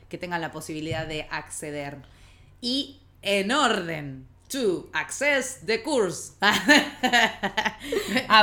que 0.09 0.19
tengan 0.19 0.41
la 0.41 0.53
posibilidad 0.53 1.07
de 1.07 1.27
acceder. 1.31 1.99
Y 2.61 3.01
en 3.23 3.53
orden, 3.53 4.27
to 4.49 4.89
access 4.93 5.61
the 5.67 5.83
course. 5.83 6.33
ah, 6.41 6.55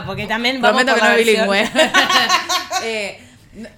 porque 0.06 0.28
también 0.28 0.62
vamos 0.62 0.84
Prometo 0.84 0.96
que 0.96 1.02
no 1.02 1.12
es 1.14 1.26
bilingüe. 1.26 1.64
eh, 2.84 3.20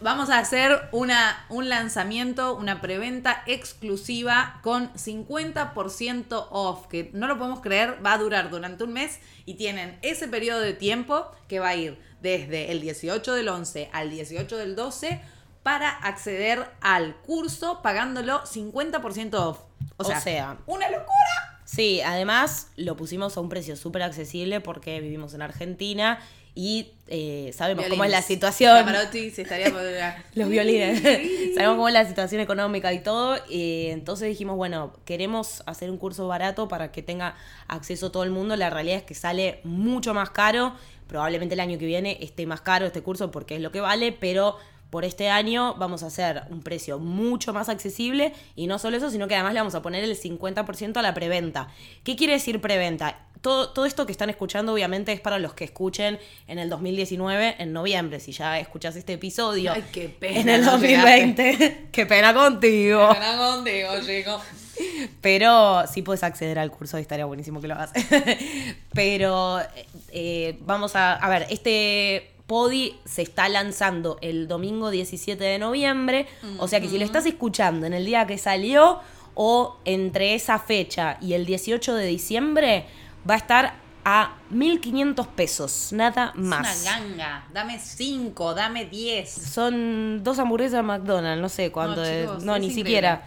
Vamos 0.02 0.30
a 0.30 0.40
hacer 0.40 0.90
una, 0.92 1.46
un 1.50 1.70
lanzamiento, 1.70 2.56
una 2.56 2.82
preventa 2.82 3.44
exclusiva 3.46 4.60
con 4.64 4.92
50% 4.94 6.48
off, 6.50 6.88
que 6.88 7.12
no 7.14 7.28
lo 7.28 7.38
podemos 7.38 7.62
creer, 7.62 8.04
va 8.06 8.14
a 8.14 8.18
durar 8.18 8.50
durante 8.50 8.84
un 8.84 8.94
mes 8.94 9.20
y 9.46 9.56
tienen 9.56 10.00
ese 10.02 10.28
periodo 10.28 10.62
de 10.62 10.74
tiempo 10.74 11.32
que 11.48 11.60
va 11.60 11.70
a 11.70 11.76
ir 11.76 12.00
desde 12.22 12.72
el 12.72 12.82
18 12.82 13.34
del 13.34 13.48
11 13.50 13.90
al 13.94 14.10
18 14.10 14.58
del 14.58 14.76
12 14.76 15.22
para 15.64 15.90
acceder 15.90 16.66
al 16.82 17.16
curso 17.18 17.82
pagándolo 17.82 18.42
50% 18.44 19.34
off. 19.36 19.60
O 19.98 20.04
sea, 20.04 20.18
o 20.18 20.22
sea, 20.22 20.58
una 20.66 20.90
locura. 20.90 21.58
Sí, 21.66 22.00
además 22.02 22.72
lo 22.78 22.96
pusimos 22.96 23.36
a 23.36 23.42
un 23.42 23.50
precio 23.50 23.76
súper 23.76 24.04
accesible 24.04 24.62
porque 24.62 25.02
vivimos 25.02 25.34
en 25.34 25.42
Argentina 25.42 26.20
y 26.58 26.88
eh, 27.08 27.52
sabemos 27.54 27.86
cómo 27.88 28.04
es 28.04 28.10
la 28.10 28.24
situación. 28.24 28.84
Los 30.34 30.50
violines. 30.50 31.02
sabemos 31.54 31.76
cómo 31.76 31.88
es 31.88 31.94
la 31.94 32.04
situación 32.08 32.42
económica 32.42 32.92
y 32.94 33.04
todo. 33.04 33.38
Y 33.48 33.90
entonces 33.92 34.28
dijimos, 34.28 34.58
bueno, 34.58 34.92
queremos 35.06 35.62
hacer 35.68 35.92
un 35.92 35.98
curso 35.98 36.28
barato 36.28 36.68
para 36.68 36.92
que 36.92 37.04
tenga 37.04 37.36
acceso 37.68 38.10
todo 38.10 38.24
el 38.24 38.32
mundo. 38.32 38.56
La 38.56 38.72
realidad 38.72 38.98
es 38.98 39.04
que 39.04 39.14
sale 39.14 39.60
mucho 39.66 40.16
más 40.16 40.32
caro. 40.32 40.74
Probablemente 41.06 41.54
el 41.54 41.60
año 41.60 41.78
que 41.78 41.86
viene 41.86 42.18
esté 42.22 42.48
más 42.48 42.62
caro 42.62 42.88
este 42.88 43.04
curso 43.04 43.30
porque 43.30 43.56
es 43.56 43.62
lo 43.62 43.72
que 43.72 43.80
vale, 43.80 44.12
pero 44.12 44.58
por 44.90 45.06
este 45.06 45.30
año 45.30 45.76
vamos 45.76 46.04
a 46.04 46.08
hacer 46.08 46.44
un 46.50 46.62
precio 46.62 46.98
mucho 46.98 47.54
más 47.54 47.70
accesible 47.70 48.34
y 48.56 48.68
no 48.68 48.80
solo 48.80 48.98
eso, 48.98 49.10
sino 49.10 49.28
que 49.28 49.36
además 49.36 49.54
le 49.54 49.60
vamos 49.60 49.76
a 49.76 49.82
poner 49.82 50.04
el 50.04 50.20
50% 50.20 50.98
a 50.98 51.02
la 51.02 51.14
preventa. 51.14 51.68
¿Qué 52.04 52.16
quiere 52.16 52.34
decir 52.34 52.62
preventa? 52.62 53.27
Todo, 53.48 53.86
esto 53.86 54.06
que 54.06 54.12
están 54.12 54.30
escuchando 54.30 54.74
obviamente 54.74 55.14
es 55.14 55.22
para 55.22 55.40
los 55.40 55.54
que 55.54 55.64
escuchen 55.64 56.20
en 56.48 56.60
el 56.60 56.70
2019, 56.70 57.56
en 57.60 57.74
noviembre, 57.74 58.20
si 58.20 58.32
ya 58.34 58.60
escuchas 58.60 58.96
este 58.96 59.14
episodio. 59.14 59.72
Ay, 59.72 59.86
qué 59.92 60.10
pena. 60.10 60.40
En 60.42 60.50
el 60.50 60.66
2020. 60.66 61.88
qué 61.92 62.06
pena 62.06 62.34
contigo. 62.34 63.10
Qué 63.10 63.16
pena 63.16 63.38
contigo, 63.38 63.90
chico. 64.06 64.42
Pero 65.22 65.88
sí 65.88 66.02
puedes 66.02 66.24
acceder 66.24 66.60
al 66.60 66.72
curso, 66.72 66.98
estaría 66.98 67.26
buenísimo 67.26 67.62
que 67.62 67.68
lo 67.68 67.76
hagas. 67.76 67.92
Pero 68.94 69.60
eh, 70.10 70.58
vamos 70.62 70.96
a, 70.96 71.14
a 71.14 71.30
ver, 71.30 71.48
este 71.50 72.32
Podi 72.48 72.96
se 73.06 73.22
está 73.22 73.50
lanzando 73.50 74.18
el 74.22 74.48
domingo 74.48 74.90
17 74.90 75.44
de 75.44 75.60
noviembre. 75.60 76.28
O 76.60 76.68
sea 76.68 76.80
que 76.80 76.88
si 76.88 76.98
lo 76.98 77.06
estás 77.06 77.26
escuchando 77.26 77.86
en 77.86 77.94
el 77.94 78.06
día 78.06 78.26
que 78.28 78.38
salió 78.38 79.00
o 79.40 79.78
entre 79.86 80.34
esa 80.34 80.58
fecha 80.58 81.18
y 81.22 81.34
el 81.34 81.46
18 81.46 81.94
de 81.94 82.06
diciembre, 82.08 82.86
va 83.30 83.36
a 83.36 83.38
estar 83.38 83.88
a 84.10 84.38
1.500 84.54 85.28
pesos, 85.28 85.90
nada 85.92 86.32
más. 86.36 86.78
Es 86.78 86.82
una 86.84 87.00
ganga, 87.00 87.48
dame 87.54 87.78
5, 87.78 88.54
dame 88.54 88.86
10. 88.86 89.30
Son 89.30 90.24
dos 90.24 90.40
hamburguesas 90.40 90.78
de 90.78 90.84
McDonald's, 90.84 91.42
no 91.42 91.50
sé 91.50 91.72
cuánto 91.74 92.02
no, 92.04 92.40
No, 92.40 92.58
ni 92.58 92.72
siquiera. 92.72 93.24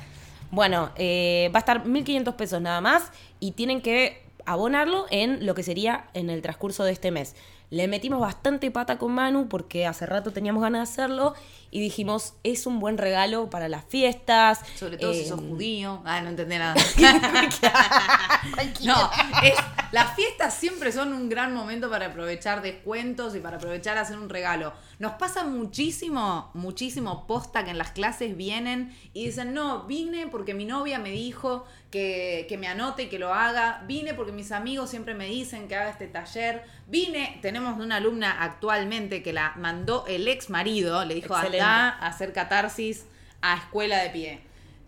Bueno, 0.50 0.90
eh, 0.96 1.50
va 1.54 1.58
a 1.58 1.60
estar 1.60 1.84
1.500 1.84 2.34
pesos 2.34 2.62
nada 2.62 2.80
más 2.80 3.12
y 3.40 3.52
tienen 3.52 3.82
que 3.82 4.24
abonarlo 4.46 5.06
en 5.10 5.44
lo 5.44 5.54
que 5.54 5.62
sería 5.62 6.06
en 6.14 6.30
el 6.30 6.40
transcurso 6.42 6.82
de 6.84 6.92
este 6.92 7.10
mes. 7.10 7.36
Le 7.68 7.86
metimos 7.86 8.18
bastante 8.18 8.70
pata 8.70 8.98
con 8.98 9.12
Manu 9.12 9.48
porque 9.48 9.86
hace 9.86 10.06
rato 10.06 10.32
teníamos 10.32 10.62
ganas 10.62 10.88
de 10.88 10.92
hacerlo 10.92 11.34
y 11.70 11.80
dijimos, 11.80 12.34
es 12.42 12.66
un 12.66 12.80
buen 12.80 12.98
regalo 12.98 13.48
para 13.48 13.68
las 13.68 13.84
fiestas. 13.84 14.60
Sobre 14.76 14.98
todo 14.98 15.14
si 15.14 15.24
sos 15.24 15.40
em, 15.40 15.50
judío. 15.50 16.02
Ah, 16.04 16.20
no 16.20 16.30
entendí 16.30 16.56
nada. 16.56 16.74
no, 18.84 19.10
es, 19.44 19.54
las 19.92 20.16
fiestas 20.16 20.54
siempre 20.54 20.90
son 20.90 21.12
un 21.12 21.28
gran 21.28 21.54
momento 21.54 21.88
para 21.88 22.06
aprovechar 22.06 22.62
descuentos 22.62 23.36
y 23.36 23.40
para 23.40 23.58
aprovechar 23.58 23.98
hacer 23.98 24.18
un 24.18 24.28
regalo. 24.28 24.72
Nos 24.98 25.12
pasa 25.12 25.44
muchísimo, 25.44 26.50
muchísimo 26.54 27.26
posta 27.26 27.64
que 27.64 27.70
en 27.70 27.78
las 27.78 27.92
clases 27.92 28.36
vienen 28.36 28.96
y 29.12 29.26
dicen, 29.26 29.54
no, 29.54 29.84
vine 29.84 30.26
porque 30.26 30.54
mi 30.54 30.64
novia 30.64 30.98
me 30.98 31.10
dijo 31.10 31.64
que, 31.90 32.46
que 32.48 32.58
me 32.58 32.66
anote 32.66 33.04
y 33.04 33.08
que 33.08 33.18
lo 33.18 33.32
haga. 33.32 33.84
Vine 33.86 34.14
porque 34.14 34.32
mis 34.32 34.50
amigos 34.52 34.90
siempre 34.90 35.14
me 35.14 35.26
dicen 35.26 35.68
que 35.68 35.76
haga 35.76 35.90
este 35.90 36.08
taller. 36.08 36.64
Vine, 36.88 37.38
tenemos 37.42 37.78
una 37.78 37.96
alumna 37.96 38.42
actualmente 38.42 39.22
que 39.22 39.32
la 39.32 39.54
mandó 39.56 40.04
el 40.08 40.26
ex 40.26 40.50
marido, 40.50 41.04
le 41.04 41.14
dijo, 41.14 41.34
anda 41.34 41.59
a 41.60 41.88
hacer 41.88 42.32
catarsis 42.32 43.04
a 43.42 43.56
escuela 43.56 43.98
de 43.98 44.10
pie. 44.10 44.40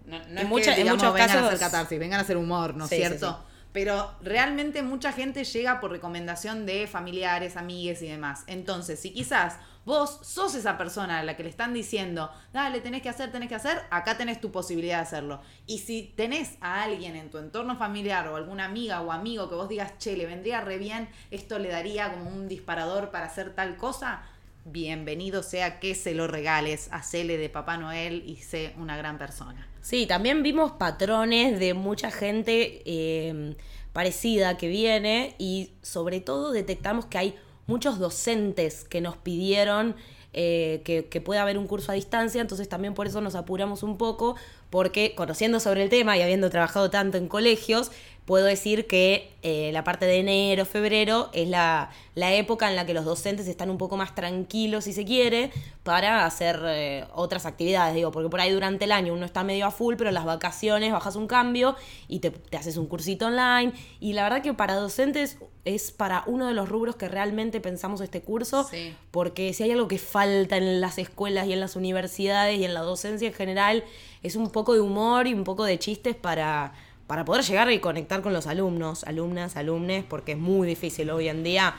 No, 0.06 0.16
es 0.16 0.26
en, 0.26 0.48
muchos 0.48 0.74
casos 0.74 1.14
vengan 1.14 1.30
a 1.30 1.46
hacer 1.46 1.58
catarsis, 1.58 1.98
vengan 1.98 2.18
a 2.18 2.22
hacer 2.22 2.36
humor, 2.36 2.74
¿no 2.74 2.84
es 2.84 2.90
cierto? 2.90 3.44
Pero 3.72 4.14
realmente 4.20 4.82
mucha 4.82 5.12
gente 5.12 5.44
llega 5.44 5.80
por 5.80 5.90
recomendación 5.90 6.66
de 6.66 6.86
familiares, 6.86 7.56
amigues 7.56 8.02
y 8.02 8.08
demás. 8.08 8.44
Entonces, 8.46 9.00
si 9.00 9.12
quizás 9.12 9.56
vos 9.84 10.20
sos 10.22 10.54
esa 10.54 10.76
persona 10.76 11.20
a 11.20 11.22
la 11.22 11.36
que 11.36 11.42
le 11.42 11.48
están 11.48 11.72
diciendo, 11.72 12.30
dale, 12.52 12.80
tenés 12.80 13.00
que 13.00 13.08
hacer, 13.08 13.32
tenés 13.32 13.48
que 13.48 13.54
hacer, 13.54 13.80
acá 13.90 14.16
tenés 14.18 14.40
tu 14.40 14.52
posibilidad 14.52 14.98
de 14.98 15.02
hacerlo. 15.02 15.40
Y 15.66 15.78
si 15.78 16.12
tenés 16.16 16.56
a 16.60 16.82
alguien 16.82 17.16
en 17.16 17.30
tu 17.30 17.38
entorno 17.38 17.76
familiar 17.76 18.28
o 18.28 18.36
alguna 18.36 18.66
amiga 18.66 19.00
o 19.00 19.10
amigo 19.10 19.48
que 19.48 19.54
vos 19.54 19.70
digas, 19.70 19.96
che, 19.98 20.16
le 20.16 20.26
vendría 20.26 20.60
re 20.60 20.76
bien, 20.76 21.08
esto 21.30 21.58
le 21.58 21.70
daría 21.70 22.12
como 22.12 22.28
un 22.28 22.48
disparador 22.48 23.10
para 23.10 23.26
hacer 23.26 23.54
tal 23.54 23.76
cosa, 23.76 24.22
bienvenido 24.64 25.42
sea 25.42 25.80
que 25.80 25.94
se 25.94 26.14
lo 26.14 26.26
regales, 26.26 26.88
hacele 26.92 27.36
de 27.36 27.48
Papá 27.48 27.76
Noel 27.76 28.22
y 28.26 28.36
sé 28.36 28.74
una 28.78 28.96
gran 28.96 29.18
persona. 29.18 29.68
Sí, 29.80 30.06
también 30.06 30.42
vimos 30.42 30.72
patrones 30.72 31.58
de 31.58 31.74
mucha 31.74 32.10
gente 32.10 32.82
eh, 32.84 33.56
parecida 33.92 34.56
que 34.56 34.68
viene 34.68 35.34
y 35.38 35.72
sobre 35.82 36.20
todo 36.20 36.52
detectamos 36.52 37.06
que 37.06 37.18
hay 37.18 37.34
muchos 37.66 37.98
docentes 37.98 38.84
que 38.84 39.00
nos 39.00 39.16
pidieron 39.16 39.96
eh, 40.34 40.80
que, 40.84 41.06
que, 41.08 41.20
pueda 41.20 41.42
haber 41.42 41.58
un 41.58 41.66
curso 41.66 41.92
a 41.92 41.94
distancia, 41.94 42.40
entonces 42.40 42.66
también 42.66 42.94
por 42.94 43.06
eso 43.06 43.20
nos 43.20 43.34
apuramos 43.34 43.82
un 43.82 43.98
poco, 43.98 44.34
porque 44.70 45.14
conociendo 45.14 45.60
sobre 45.60 45.82
el 45.82 45.90
tema 45.90 46.16
y 46.16 46.22
habiendo 46.22 46.48
trabajado 46.48 46.88
tanto 46.88 47.18
en 47.18 47.28
colegios, 47.28 47.90
puedo 48.32 48.46
decir 48.46 48.86
que 48.86 49.30
eh, 49.42 49.68
la 49.74 49.84
parte 49.84 50.06
de 50.06 50.16
enero, 50.16 50.64
febrero 50.64 51.28
es 51.34 51.46
la, 51.46 51.90
época 52.14 52.70
en 52.70 52.76
la 52.76 52.86
que 52.86 52.94
los 52.94 53.04
docentes 53.04 53.46
están 53.46 53.68
un 53.68 53.76
poco 53.76 53.98
más 53.98 54.14
tranquilos, 54.14 54.84
si 54.84 54.94
se 54.94 55.04
quiere, 55.04 55.50
para 55.82 56.24
hacer 56.24 56.58
eh, 56.64 57.04
otras 57.12 57.44
actividades, 57.44 57.94
digo, 57.94 58.10
porque 58.10 58.30
por 58.30 58.40
ahí 58.40 58.50
durante 58.50 58.86
el 58.86 58.92
año 58.92 59.12
uno 59.12 59.26
está 59.26 59.44
medio 59.44 59.66
a 59.66 59.70
full, 59.70 59.96
pero 59.98 60.08
en 60.08 60.14
las 60.14 60.24
vacaciones 60.24 60.92
bajas 60.92 61.14
un 61.14 61.26
cambio 61.26 61.76
y 62.08 62.20
te, 62.20 62.32
haces 62.56 62.78
un 62.78 62.86
cursito 62.86 63.26
online. 63.26 63.74
Y 64.00 64.14
la 64.14 64.22
verdad 64.22 64.40
que 64.40 64.54
para 64.54 64.76
docentes 64.76 65.36
es 65.66 65.92
para 65.92 66.24
uno 66.26 66.46
de 66.46 66.54
los 66.54 66.70
rubros 66.70 66.96
que 66.96 67.08
realmente 67.08 67.60
pensamos 67.60 68.00
este 68.00 68.22
curso, 68.22 68.66
porque 69.10 69.52
si 69.52 69.64
hay 69.64 69.72
algo 69.72 69.88
que 69.88 69.98
falta 69.98 70.56
en 70.56 70.80
las 70.80 70.96
escuelas 70.96 71.46
y 71.48 71.52
en 71.52 71.60
las 71.60 71.76
universidades 71.76 72.58
y 72.58 72.64
en 72.64 72.72
la 72.72 72.80
docencia 72.80 73.28
en 73.28 73.34
general, 73.34 73.84
es 74.22 74.36
un 74.36 74.48
poco 74.48 74.72
de 74.72 74.80
humor 74.80 75.26
y 75.26 75.34
un 75.34 75.44
poco 75.44 75.64
de 75.64 75.78
chistes 75.78 76.16
para 76.16 76.72
para 77.06 77.24
poder 77.24 77.44
llegar 77.44 77.70
y 77.70 77.78
conectar 77.78 78.22
con 78.22 78.32
los 78.32 78.46
alumnos, 78.46 79.04
alumnas, 79.04 79.56
alumnes, 79.56 80.04
porque 80.04 80.32
es 80.32 80.38
muy 80.38 80.66
difícil 80.66 81.10
hoy 81.10 81.28
en 81.28 81.42
día 81.42 81.74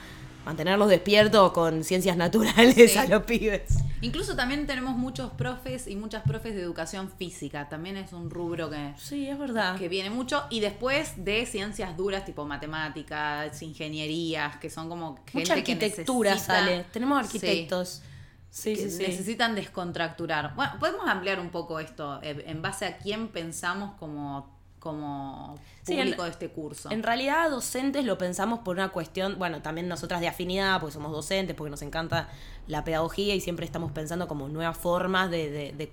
mantenerlos 0.46 0.90
despiertos 0.90 1.52
con 1.54 1.84
ciencias 1.84 2.18
naturales 2.18 2.98
a 2.98 3.08
los 3.08 3.24
pibes. 3.24 3.78
Incluso 4.02 4.36
también 4.36 4.68
tenemos 4.68 4.98
muchos 4.98 5.32
profes 5.32 5.88
y 5.88 5.96
muchas 5.96 6.24
profes 6.24 6.56
de 6.56 6.62
educación 6.62 7.10
física. 7.10 7.70
También 7.70 7.96
es 7.96 8.12
un 8.12 8.30
rubro 8.30 8.70
que, 8.70 8.94
sí, 8.98 9.28
es 9.28 9.40
verdad. 9.40 9.78
que 9.78 9.88
viene 9.88 10.10
mucho. 10.10 10.44
Y 10.50 10.60
después 10.60 11.24
de 11.24 11.46
ciencias 11.46 11.96
duras 11.96 12.26
tipo 12.26 12.46
matemáticas, 12.46 13.62
ingenierías, 13.62 14.58
que 14.58 14.70
son 14.70 14.90
como 14.90 15.16
gente 15.26 15.40
Mucha 15.40 15.54
arquitectura 15.54 16.38
sale. 16.38 16.86
Tenemos 16.92 17.18
arquitectos. 17.18 18.02
Sí, 18.50 18.76
sí, 18.76 18.92
sí. 18.92 19.02
necesitan 19.02 19.56
descontracturar. 19.56 20.54
Bueno, 20.56 20.74
podemos 20.80 21.08
ampliar 21.08 21.40
un 21.40 21.50
poco 21.50 21.80
esto 21.80 22.20
eh, 22.22 22.44
en 22.46 22.62
base 22.62 22.86
a 22.86 22.98
quién 22.98 23.30
pensamos 23.30 23.96
como 23.96 24.54
como 24.84 25.56
público 25.86 26.24
de 26.26 26.30
este 26.30 26.50
curso. 26.50 26.92
En 26.92 27.04
realidad, 27.04 27.50
docentes 27.50 28.04
lo 28.04 28.18
pensamos 28.18 28.60
por 28.60 28.76
una 28.76 28.90
cuestión, 28.90 29.40
bueno, 29.40 29.62
también 29.62 29.88
nosotras 29.88 30.20
de 30.20 30.28
afinidad, 30.28 30.82
porque 30.82 30.92
somos 30.92 31.14
docentes, 31.14 31.56
porque 31.56 31.72
nos 31.72 31.82
encanta 31.84 32.28
la 32.68 32.84
pedagogía 32.84 33.34
y 33.34 33.40
siempre 33.40 33.66
estamos 33.66 33.94
pensando 33.94 34.28
como 34.28 34.50
nuevas 34.50 34.76
formas 34.78 35.32
de, 35.32 35.90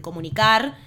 comunicar, 0.00 0.78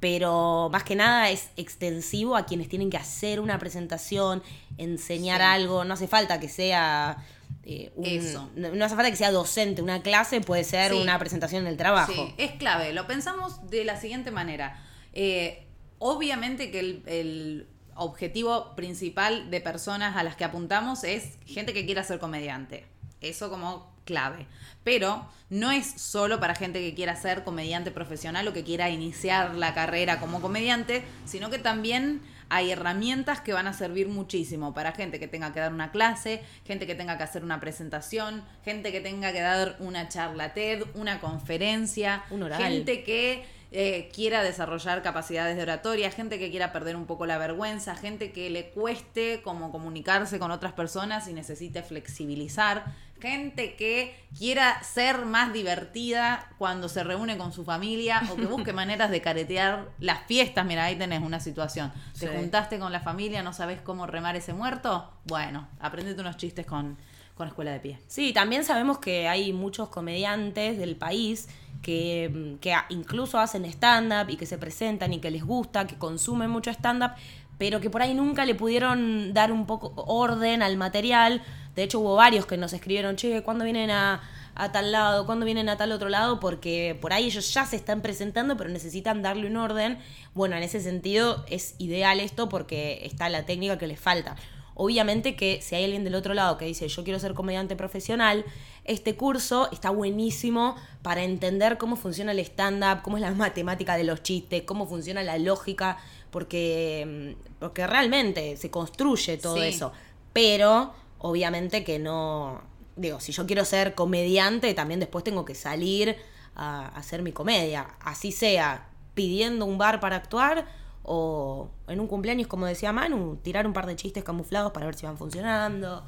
pero 0.00 0.70
más 0.72 0.82
que 0.82 0.96
nada 0.96 1.28
es 1.28 1.50
extensivo 1.56 2.36
a 2.36 2.46
quienes 2.46 2.70
tienen 2.70 2.88
que 2.88 2.96
hacer 2.96 3.38
una 3.38 3.58
presentación, 3.58 4.42
enseñar 4.78 5.42
algo, 5.42 5.84
no 5.84 5.92
hace 5.92 6.08
falta 6.08 6.40
que 6.40 6.48
sea 6.48 7.18
eh, 7.64 7.92
un- 7.96 8.06
Eso. 8.06 8.48
No, 8.56 8.70
no 8.70 8.84
hace 8.86 8.94
falta 8.94 9.10
que 9.10 9.16
sea 9.16 9.30
docente, 9.30 9.82
una 9.82 10.00
clase 10.00 10.40
puede 10.40 10.64
ser 10.64 10.92
Sí. 10.92 10.98
una 10.98 11.18
presentación 11.18 11.64
del 11.64 11.76
trabajo. 11.76 12.12
Sí, 12.14 12.34
es 12.38 12.52
clave. 12.52 12.94
Lo 12.94 13.06
pensamos 13.06 13.68
de 13.68 13.84
la 13.84 14.00
siguiente 14.00 14.30
manera. 14.30 14.82
Eh, 15.12 15.66
obviamente 15.98 16.70
que 16.70 16.80
el, 16.80 17.02
el 17.06 17.68
objetivo 17.96 18.74
principal 18.76 19.50
de 19.50 19.60
personas 19.60 20.16
a 20.16 20.22
las 20.22 20.36
que 20.36 20.44
apuntamos 20.44 21.04
es 21.04 21.38
gente 21.46 21.72
que 21.72 21.84
quiera 21.84 22.02
ser 22.04 22.18
comediante. 22.18 22.86
Eso 23.20 23.50
como 23.50 23.94
clave. 24.04 24.46
Pero 24.82 25.26
no 25.48 25.70
es 25.70 25.86
solo 25.86 26.40
para 26.40 26.54
gente 26.54 26.80
que 26.80 26.94
quiera 26.94 27.16
ser 27.16 27.42
comediante 27.44 27.90
profesional 27.90 28.46
o 28.48 28.52
que 28.52 28.64
quiera 28.64 28.90
iniciar 28.90 29.54
la 29.54 29.72
carrera 29.72 30.20
como 30.20 30.40
comediante, 30.40 31.04
sino 31.24 31.48
que 31.50 31.58
también 31.58 32.20
hay 32.50 32.70
herramientas 32.70 33.40
que 33.40 33.54
van 33.54 33.66
a 33.66 33.72
servir 33.72 34.08
muchísimo 34.08 34.74
para 34.74 34.92
gente 34.92 35.18
que 35.18 35.26
tenga 35.26 35.52
que 35.54 35.60
dar 35.60 35.72
una 35.72 35.90
clase, 35.90 36.42
gente 36.66 36.86
que 36.86 36.94
tenga 36.94 37.16
que 37.16 37.24
hacer 37.24 37.42
una 37.42 37.60
presentación, 37.60 38.44
gente 38.64 38.92
que 38.92 39.00
tenga 39.00 39.32
que 39.32 39.40
dar 39.40 39.76
una 39.78 40.08
charla 40.08 40.52
TED, 40.52 40.82
una 40.94 41.20
conferencia, 41.20 42.24
Un 42.30 42.42
oral. 42.42 42.62
gente 42.62 43.02
que 43.02 43.44
eh, 43.76 44.08
quiera 44.14 44.44
desarrollar 44.44 45.02
capacidades 45.02 45.56
de 45.56 45.62
oratoria, 45.62 46.08
gente 46.12 46.38
que 46.38 46.48
quiera 46.48 46.72
perder 46.72 46.94
un 46.94 47.06
poco 47.06 47.26
la 47.26 47.38
vergüenza, 47.38 47.96
gente 47.96 48.30
que 48.30 48.48
le 48.48 48.70
cueste 48.70 49.42
como 49.42 49.72
comunicarse 49.72 50.38
con 50.38 50.52
otras 50.52 50.74
personas 50.74 51.26
y 51.26 51.32
necesite 51.32 51.82
flexibilizar, 51.82 52.84
gente 53.20 53.74
que 53.74 54.14
quiera 54.38 54.80
ser 54.84 55.24
más 55.24 55.52
divertida 55.52 56.52
cuando 56.56 56.88
se 56.88 57.02
reúne 57.02 57.36
con 57.36 57.52
su 57.52 57.64
familia 57.64 58.22
o 58.30 58.36
que 58.36 58.46
busque 58.46 58.72
maneras 58.72 59.10
de 59.10 59.20
caretear 59.20 59.88
las 59.98 60.24
fiestas. 60.26 60.64
Mira, 60.64 60.84
ahí 60.84 60.94
tenés 60.94 61.24
una 61.24 61.40
situación. 61.40 61.92
Te 62.16 62.28
juntaste 62.28 62.78
con 62.78 62.92
la 62.92 63.00
familia, 63.00 63.42
no 63.42 63.52
sabes 63.52 63.80
cómo 63.80 64.06
remar 64.06 64.36
ese 64.36 64.52
muerto. 64.52 65.10
Bueno, 65.24 65.66
aprendete 65.80 66.20
unos 66.20 66.36
chistes 66.36 66.64
con, 66.64 66.96
con 67.34 67.48
escuela 67.48 67.72
de 67.72 67.80
pie. 67.80 67.98
Sí, 68.06 68.32
también 68.32 68.62
sabemos 68.62 68.98
que 68.98 69.26
hay 69.26 69.52
muchos 69.52 69.88
comediantes 69.88 70.78
del 70.78 70.94
país 70.94 71.48
que, 71.84 72.58
mm, 72.62 72.92
incluso 72.92 73.38
hacen 73.38 73.64
stand-up 73.66 74.30
y 74.30 74.36
que 74.36 74.46
se 74.46 74.58
presentan 74.58 75.12
y 75.12 75.20
que 75.20 75.30
les 75.30 75.44
gusta, 75.44 75.86
que 75.86 75.96
consumen 75.96 76.50
mucho 76.50 76.70
stand-up, 76.70 77.12
pero 77.58 77.80
que 77.80 77.90
por 77.90 78.02
ahí 78.02 78.14
nunca 78.14 78.44
le 78.46 78.54
pudieron 78.54 79.32
dar 79.34 79.52
un 79.52 79.66
poco 79.66 79.92
orden 80.06 80.62
al 80.62 80.76
material. 80.76 81.42
De 81.76 81.82
hecho, 81.84 82.00
hubo 82.00 82.16
varios 82.16 82.46
que 82.46 82.56
nos 82.56 82.72
escribieron, 82.72 83.16
che, 83.16 83.42
¿cuándo 83.42 83.64
vienen 83.64 83.90
a, 83.90 84.22
a 84.54 84.72
tal 84.72 84.92
lado? 84.92 85.26
¿Cuándo 85.26 85.44
vienen 85.44 85.68
a 85.68 85.76
tal 85.76 85.92
otro 85.92 86.08
lado? 86.08 86.40
Porque 86.40 86.96
por 87.00 87.12
ahí 87.12 87.26
ellos 87.26 87.52
ya 87.52 87.66
se 87.66 87.76
están 87.76 88.00
presentando, 88.00 88.56
pero 88.56 88.70
necesitan 88.70 89.22
darle 89.22 89.46
un 89.46 89.56
orden. 89.56 89.98
Bueno, 90.34 90.56
en 90.56 90.62
ese 90.62 90.80
sentido 90.80 91.44
es 91.48 91.74
ideal 91.78 92.18
esto 92.18 92.48
porque 92.48 93.00
está 93.04 93.28
la 93.28 93.44
técnica 93.44 93.78
que 93.78 93.86
les 93.86 94.00
falta. 94.00 94.36
Obviamente 94.76 95.36
que 95.36 95.60
si 95.62 95.74
hay 95.76 95.84
alguien 95.84 96.02
del 96.04 96.14
otro 96.16 96.34
lado 96.34 96.58
que 96.58 96.64
dice 96.64 96.88
yo 96.88 97.04
quiero 97.04 97.18
ser 97.20 97.34
comediante 97.34 97.76
profesional, 97.76 98.44
este 98.84 99.14
curso 99.16 99.68
está 99.72 99.90
buenísimo 99.90 100.74
para 101.02 101.22
entender 101.22 101.78
cómo 101.78 101.96
funciona 101.96 102.32
el 102.32 102.40
stand-up, 102.40 103.02
cómo 103.02 103.16
es 103.16 103.20
la 103.22 103.30
matemática 103.34 103.96
de 103.96 104.04
los 104.04 104.22
chistes, 104.22 104.62
cómo 104.64 104.86
funciona 104.86 105.22
la 105.22 105.38
lógica, 105.38 105.98
porque, 106.30 107.34
mm, 107.36 107.58
porque 107.60 107.86
realmente 107.86 108.56
se 108.56 108.70
construye 108.70 109.36
todo 109.38 109.56
Sí. 109.56 109.62
eso. 109.68 109.92
Pero 110.32 110.92
obviamente 111.18 111.84
que 111.84 111.98
no, 111.98 112.60
digo, 112.96 113.20
si 113.20 113.32
yo 113.32 113.46
quiero 113.46 113.64
ser 113.64 113.94
comediante, 113.94 114.74
también 114.74 115.00
después 115.00 115.22
tengo 115.24 115.44
que 115.44 115.54
salir 115.54 116.16
a 116.56 116.88
hacer 116.88 117.22
mi 117.22 117.32
comedia, 117.32 117.94
así 118.00 118.32
sea 118.32 118.88
pidiendo 119.14 119.64
un 119.64 119.78
bar 119.78 120.00
para 120.00 120.16
actuar 120.16 120.66
o 121.04 121.70
en 121.86 122.00
un 122.00 122.06
cumpleaños, 122.06 122.48
como 122.48 122.66
decía 122.66 122.92
Manu, 122.92 123.36
tirar 123.36 123.66
un 123.66 123.72
par 123.72 123.86
de 123.86 123.94
chistes 123.94 124.24
camuflados 124.24 124.72
para 124.72 124.86
ver 124.86 124.94
si 124.94 125.06
van 125.06 125.18
funcionando. 125.18 126.04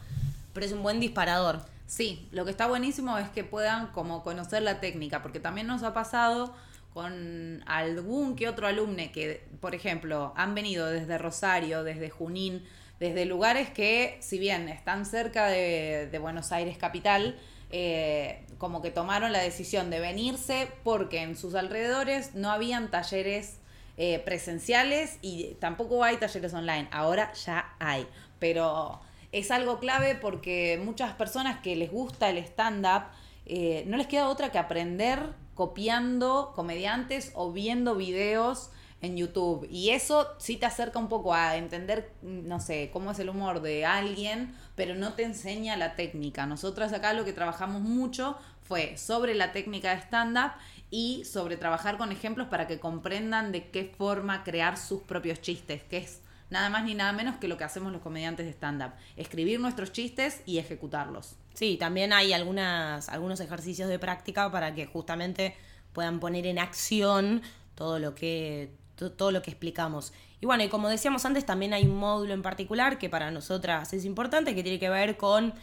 Pero 0.53 0.67
es 0.67 0.73
un 0.73 0.83
buen 0.83 1.01
disparador. 1.01 1.61
Sí, 1.87 2.29
lo 2.33 2.45
que 2.45 2.51
está 2.51 2.67
buenísimo 2.67 3.17
es 3.19 3.29
que 3.29 3.45
puedan 3.45 3.89
como 3.89 4.23
conocer 4.23 4.63
la 4.63 4.81
técnica, 4.81 5.23
porque 5.23 5.39
también 5.39 5.67
nos 5.67 5.83
ha 5.83 5.93
pasado 5.93 6.55
con 6.95 7.63
algún 7.67 8.37
que 8.37 8.49
otro 8.49 8.67
alumne 8.67 9.13
que, 9.13 9.47
por 9.61 9.75
ejemplo, 9.75 10.33
han 10.35 10.55
venido 10.55 10.87
desde 10.87 11.19
Rosario, 11.19 11.85
desde 11.85 12.09
Junín, 12.09 12.65
desde 12.99 13.27
lugares 13.27 13.69
que, 13.69 14.17
si 14.23 14.39
bien 14.39 14.71
están 14.71 15.05
cerca 15.05 15.47
de, 15.47 16.19
Buenos 16.19 16.53
Aires 16.53 16.79
capital, 16.79 17.37
eh, 17.71 18.47
como 18.57 18.81
que 18.81 18.91
tomaron 18.91 19.33
la 19.33 19.41
decisión 19.41 19.91
de 19.91 20.01
venirse 20.01 20.69
porque 20.85 21.21
en 21.21 21.37
sus 21.37 21.55
alrededores 21.55 22.35
no 22.35 22.51
habían 22.51 22.91
talleres 22.91 23.59
eh, 23.97 24.19
presenciales 24.19 25.19
y 25.23 25.55
tampoco 25.61 26.05
hay 26.05 26.17
talleres 26.19 26.53
online. 26.55 26.89
Ahora 26.91 27.33
ya 27.33 27.75
hay, 27.79 28.07
pero 28.39 29.01
es 29.33 29.51
algo 29.51 29.79
clave 29.79 30.15
porque 30.15 30.81
muchas 30.83 31.15
personas 31.15 31.61
que 31.61 31.77
les 31.77 31.91
gusta 31.91 32.29
el 32.29 32.39
stand-up 32.39 33.05
eh, 33.47 33.85
no 33.87 33.97
les 33.97 34.07
queda 34.07 34.29
otra 34.29 34.51
que 34.51 34.59
aprender 34.59 35.21
copiando 35.55 36.53
comediantes 36.55 37.33
o 37.35 37.53
viendo 37.53 37.95
videos 37.95 38.71
en 39.03 39.17
YouTube. 39.17 39.67
Y 39.71 39.91
eso 39.91 40.29
sí 40.39 40.57
te 40.57 40.67
acerca 40.67 40.99
un 40.99 41.09
poco 41.09 41.35
a 41.35 41.57
entender, 41.57 42.13
no 42.23 42.61
sé, 42.61 42.91
cómo 42.93 43.11
es 43.11 43.19
el 43.19 43.29
humor 43.29 43.61
de 43.61 43.85
alguien, 43.85 44.55
pero 44.75 44.95
no 44.95 45.15
te 45.15 45.25
enseña 45.25 45.77
la 45.77 45.95
técnica. 45.95 46.47
Nosotras 46.47 46.93
acá 46.93 47.13
lo 47.13 47.25
que 47.25 47.33
trabajamos 47.33 47.83
mucho 47.83 48.37
fue 48.63 48.97
sobre 48.97 49.35
la 49.35 49.53
técnica 49.53 49.95
de 49.95 50.03
stand-up 50.03 50.53
y 50.91 51.25
sobre 51.25 51.57
trabajar 51.57 51.99
con 51.99 52.13
ejemplos 52.13 52.49
para 52.49 52.67
que 52.67 52.81
comprendan 52.81 53.53
de 53.53 53.71
qué 53.71 53.93
forma 53.97 54.45
crear 54.45 54.77
sus 54.77 55.03
propios 55.03 55.41
chistes, 55.41 55.83
que 55.85 55.99
es 55.99 56.21
nada 56.51 56.69
más 56.71 56.85
ni 56.85 56.95
nada 56.95 57.13
menos 57.13 57.37
que 57.37 57.49
lo 57.49 57.57
que 57.57 57.65
hacemos 57.65 57.93
los 57.93 58.03
comediantes 58.03 58.47
de 58.47 58.53
stand-up. 58.53 58.93
Escribir 59.17 59.61
nuestros 59.61 59.93
chistes 59.93 60.43
y 60.47 60.59
ejecutarlos. 60.59 61.37
Sí, 61.55 61.77
también 61.77 62.13
hay 62.13 62.33
algunas, 62.33 63.09
algunos 63.09 63.41
ejercicios 63.41 63.89
de 63.89 63.99
práctica 63.99 64.51
para 64.51 64.75
que 64.75 64.87
justamente 64.87 65.57
puedan 65.93 66.21
poner 66.21 66.47
en 66.47 66.59
acción 66.59 67.43
todo 67.75 67.99
lo 67.99 68.15
que, 68.15 68.71
todo 68.97 69.31
lo 69.31 69.43
que 69.43 69.51
explicamos. 69.51 70.13
Y 70.41 70.47
bueno, 70.47 70.65
y 70.65 70.69
como 70.69 70.89
decíamos 70.89 71.25
antes, 71.25 71.47
también 71.47 71.73
hay 71.73 71.87
un 71.87 71.97
módulo 71.97 72.35
en 72.35 72.43
particular 72.43 72.99
que 72.99 73.09
para 73.09 73.31
nosotras 73.31 73.93
es 73.93 74.05
importante, 74.05 74.55
que 74.55 74.63
tiene 74.63 74.79
que 74.79 74.91
ver 74.91 75.17
con 75.17 75.55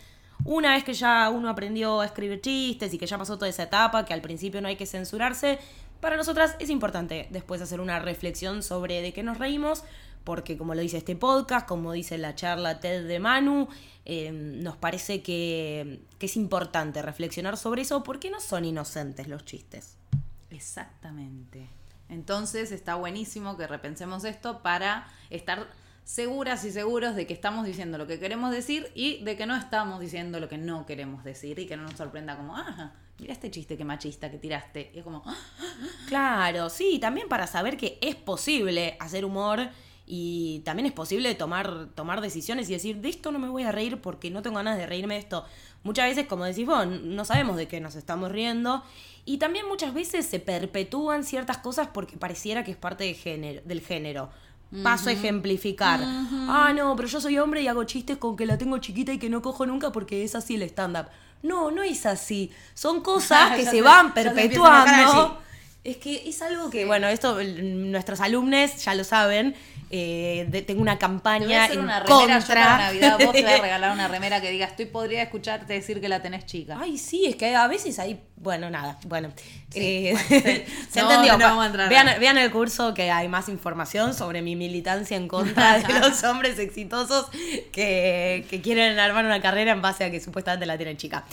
una 0.46 0.74
vez 0.74 0.84
que 0.84 0.94
ya 0.94 1.30
uno 1.30 1.50
aprendió 1.50 2.02
a 2.02 2.06
escribir 2.06 2.42
chistes 2.42 2.94
y 2.94 2.98
que 2.98 3.06
ya 3.06 3.18
pasó 3.18 3.36
toda 3.38 3.50
esa 3.50 3.64
etapa, 3.64 4.06
que 4.06 4.14
al 4.14 4.22
principio 4.22 4.62
no 4.62 4.68
hay 4.68 4.76
que 4.76 4.86
censurarse, 4.86 5.60
para 6.04 6.18
nosotras 6.18 6.58
es 6.60 6.70
importante 6.70 7.28
después 7.32 7.62
hacer 7.62 7.80
una 7.80 7.98
reflexión 7.98 8.62
sobre 8.62 9.02
de 9.02 9.14
qué 9.14 9.24
nos 9.24 9.38
reímos, 9.38 9.86
porque 10.26 10.58
como 10.58 10.76
lo 10.76 10.82
dice 10.82 10.98
este 10.98 11.16
podcast, 11.16 11.66
como 11.66 11.94
dice 11.94 12.18
la 12.18 12.36
charla 12.36 12.82
TED 12.82 13.08
de 13.08 13.20
Manu, 13.20 13.70
eh, 14.04 14.32
nos 14.34 14.76
parece 14.76 15.22
que, 15.22 16.02
que 16.20 16.26
es 16.26 16.36
importante 16.36 17.02
reflexionar 17.02 17.56
sobre 17.56 17.84
eso, 17.84 18.04
porque 18.04 18.30
no 18.30 18.42
son 18.42 18.66
inocentes 18.66 19.30
los 19.30 19.46
chistes. 19.46 19.96
Exactamente. 20.50 21.70
Entonces 22.14 22.72
está 22.72 22.96
buenísimo 22.96 23.58
que 23.58 23.68
repensemos 23.68 24.24
esto 24.24 24.62
para 24.62 25.08
estar 25.30 25.68
seguras 26.06 26.64
y 26.66 26.72
seguros 26.72 27.16
de 27.16 27.26
que 27.26 27.34
estamos 27.34 27.66
diciendo 27.66 27.98
lo 27.98 28.06
que 28.08 28.20
queremos 28.20 28.52
decir 28.52 28.92
y 28.94 29.24
de 29.24 29.36
que 29.38 29.46
no 29.46 29.56
estamos 29.56 30.00
diciendo 30.00 30.40
lo 30.40 30.48
que 30.50 30.58
no 30.58 30.86
queremos 30.86 31.24
decir 31.24 31.60
y 31.60 31.66
que 31.66 31.76
no 31.78 31.84
nos 31.84 31.94
sorprenda 31.94 32.36
como, 32.38 32.56
ah, 32.58 32.94
mira 33.20 33.34
este 33.34 33.50
chiste 33.50 33.78
que 33.78 33.86
machista 33.86 34.30
que 34.30 34.38
tiraste. 34.38 34.92
Y 34.94 35.00
es 35.00 35.04
como, 35.04 35.24
"Ah, 35.26 35.36
Claro, 36.08 36.70
sí, 36.70 37.00
también 37.00 37.28
para 37.30 37.48
saber 37.48 37.78
que 37.78 37.98
es 38.02 38.16
posible 38.16 38.98
hacer 39.00 39.24
humor 39.26 39.70
y 40.06 40.60
también 40.66 40.86
es 40.86 40.92
posible 40.92 41.34
tomar, 41.36 41.88
tomar 41.96 42.20
decisiones 42.20 42.70
y 42.70 42.74
decir, 42.74 42.98
de 42.98 43.08
esto 43.10 43.32
no 43.32 43.40
me 43.40 43.48
voy 43.48 43.64
a 43.64 43.72
reír 43.72 44.02
porque 44.02 44.30
no 44.30 44.42
tengo 44.42 44.58
ganas 44.58 44.78
de 44.78 44.86
reírme 44.86 45.14
de 45.16 45.22
esto. 45.22 45.46
Muchas 45.84 46.08
veces, 46.10 46.28
como 46.28 46.46
decís 46.46 46.66
vos, 46.66 46.88
no 46.88 47.26
sabemos 47.26 47.58
de 47.58 47.68
qué 47.68 47.80
nos 47.82 47.96
estamos 47.96 48.32
riendo 48.32 48.84
y 49.26 49.38
también 49.38 49.68
muchas 49.68 49.94
veces 49.94 50.26
se 50.26 50.40
perpetúan 50.40 51.24
ciertas 51.24 51.58
cosas 51.58 51.90
porque 51.94 52.18
pareciera 52.18 52.64
que 52.64 52.72
es 52.72 52.78
parte 52.78 53.04
de 53.04 53.14
género, 53.14 53.62
del 53.66 53.82
género. 53.82 54.30
Paso 54.82 55.10
a 55.10 55.12
ejemplificar. 55.12 56.00
Ah, 56.04 56.72
no, 56.76 56.96
pero 56.96 57.08
yo 57.08 57.22
soy 57.22 57.38
hombre 57.38 57.62
y 57.62 57.68
hago 57.68 57.84
chistes 57.84 58.18
con 58.18 58.36
que 58.36 58.48
la 58.48 58.58
tengo 58.58 58.80
chiquita 58.80 59.14
y 59.14 59.20
que 59.20 59.30
no 59.30 59.42
cojo 59.44 59.68
nunca 59.68 59.92
porque 59.92 60.24
es 60.24 60.34
así 60.34 60.56
el 60.56 60.64
stand-up. 60.64 61.06
No, 61.44 61.70
no 61.70 61.84
es 61.84 62.08
así. 62.08 62.50
Son 62.74 63.02
cosas 63.02 63.52
que 63.56 63.66
se 63.66 63.70
se- 63.72 63.82
van 63.84 64.08
se 64.08 64.14
perpetuando. 64.14 65.38
Es 65.84 65.98
que 65.98 66.28
es 66.28 66.42
algo 66.42 66.70
que, 66.70 66.86
bueno, 66.86 67.08
esto 67.08 67.38
nuestros 67.44 68.20
alumnos 68.22 68.84
ya 68.84 68.96
lo 68.96 69.04
saben. 69.04 69.54
Eh, 69.96 70.48
de- 70.50 70.64
tengo 70.64 70.82
una 70.82 70.98
Te 70.98 71.06
voy 71.06 71.14
a 71.14 71.18
campaña 71.22 71.64
hacer 71.66 71.78
en 71.78 71.84
una 71.84 72.00
remera, 72.00 72.20
yo 72.26 72.34
contra. 72.40 72.64
para 72.64 72.78
Navidad 72.78 73.18
vos 73.24 73.32
te 73.32 73.42
voy 73.44 73.52
a 73.52 73.58
regalar 73.62 73.92
una 73.92 74.08
remera 74.08 74.42
que 74.42 74.50
diga, 74.50 74.66
estoy 74.66 74.86
podría 74.88 75.22
escucharte 75.22 75.72
decir 75.72 76.02
que 76.02 76.10
la 76.10 76.20
tenés 76.20 76.48
chica. 76.48 76.78
Ay, 76.82 76.98
sí, 76.98 77.26
es 77.28 77.36
que 77.36 77.56
a 77.56 77.68
veces 77.68 78.00
hay. 78.00 78.20
Bueno, 78.36 78.72
nada, 78.72 78.98
bueno. 79.06 79.32
Eh, 79.76 80.14
bueno, 80.30 80.46
sí. 80.46 80.64
se 80.90 81.02
No, 81.02 81.10
entendió. 81.12 81.38
no 81.38 81.46
vamos 81.46 81.64
a 81.64 81.68
entrar 81.68 81.90
vean, 81.90 82.08
ahí. 82.10 82.20
vean 82.20 82.38
el 82.40 82.50
curso 82.52 82.94
que 82.96 83.12
hay 83.12 83.28
más 83.28 83.50
información 83.50 84.16
sobre 84.16 84.42
mi 84.42 84.56
militancia 84.56 85.16
en 85.16 85.28
contra 85.28 85.78
de 85.78 85.94
los 86.00 86.24
hombres 86.24 86.58
exitosos 86.58 87.28
que, 87.72 88.46
que 88.50 88.62
quieren 88.62 88.98
armar 88.98 89.26
una 89.26 89.42
carrera 89.42 89.72
en 89.74 89.82
base 89.84 90.04
a 90.06 90.10
que 90.12 90.20
supuestamente 90.20 90.66
la 90.66 90.76
tienen 90.76 90.98
chica. 90.98 91.24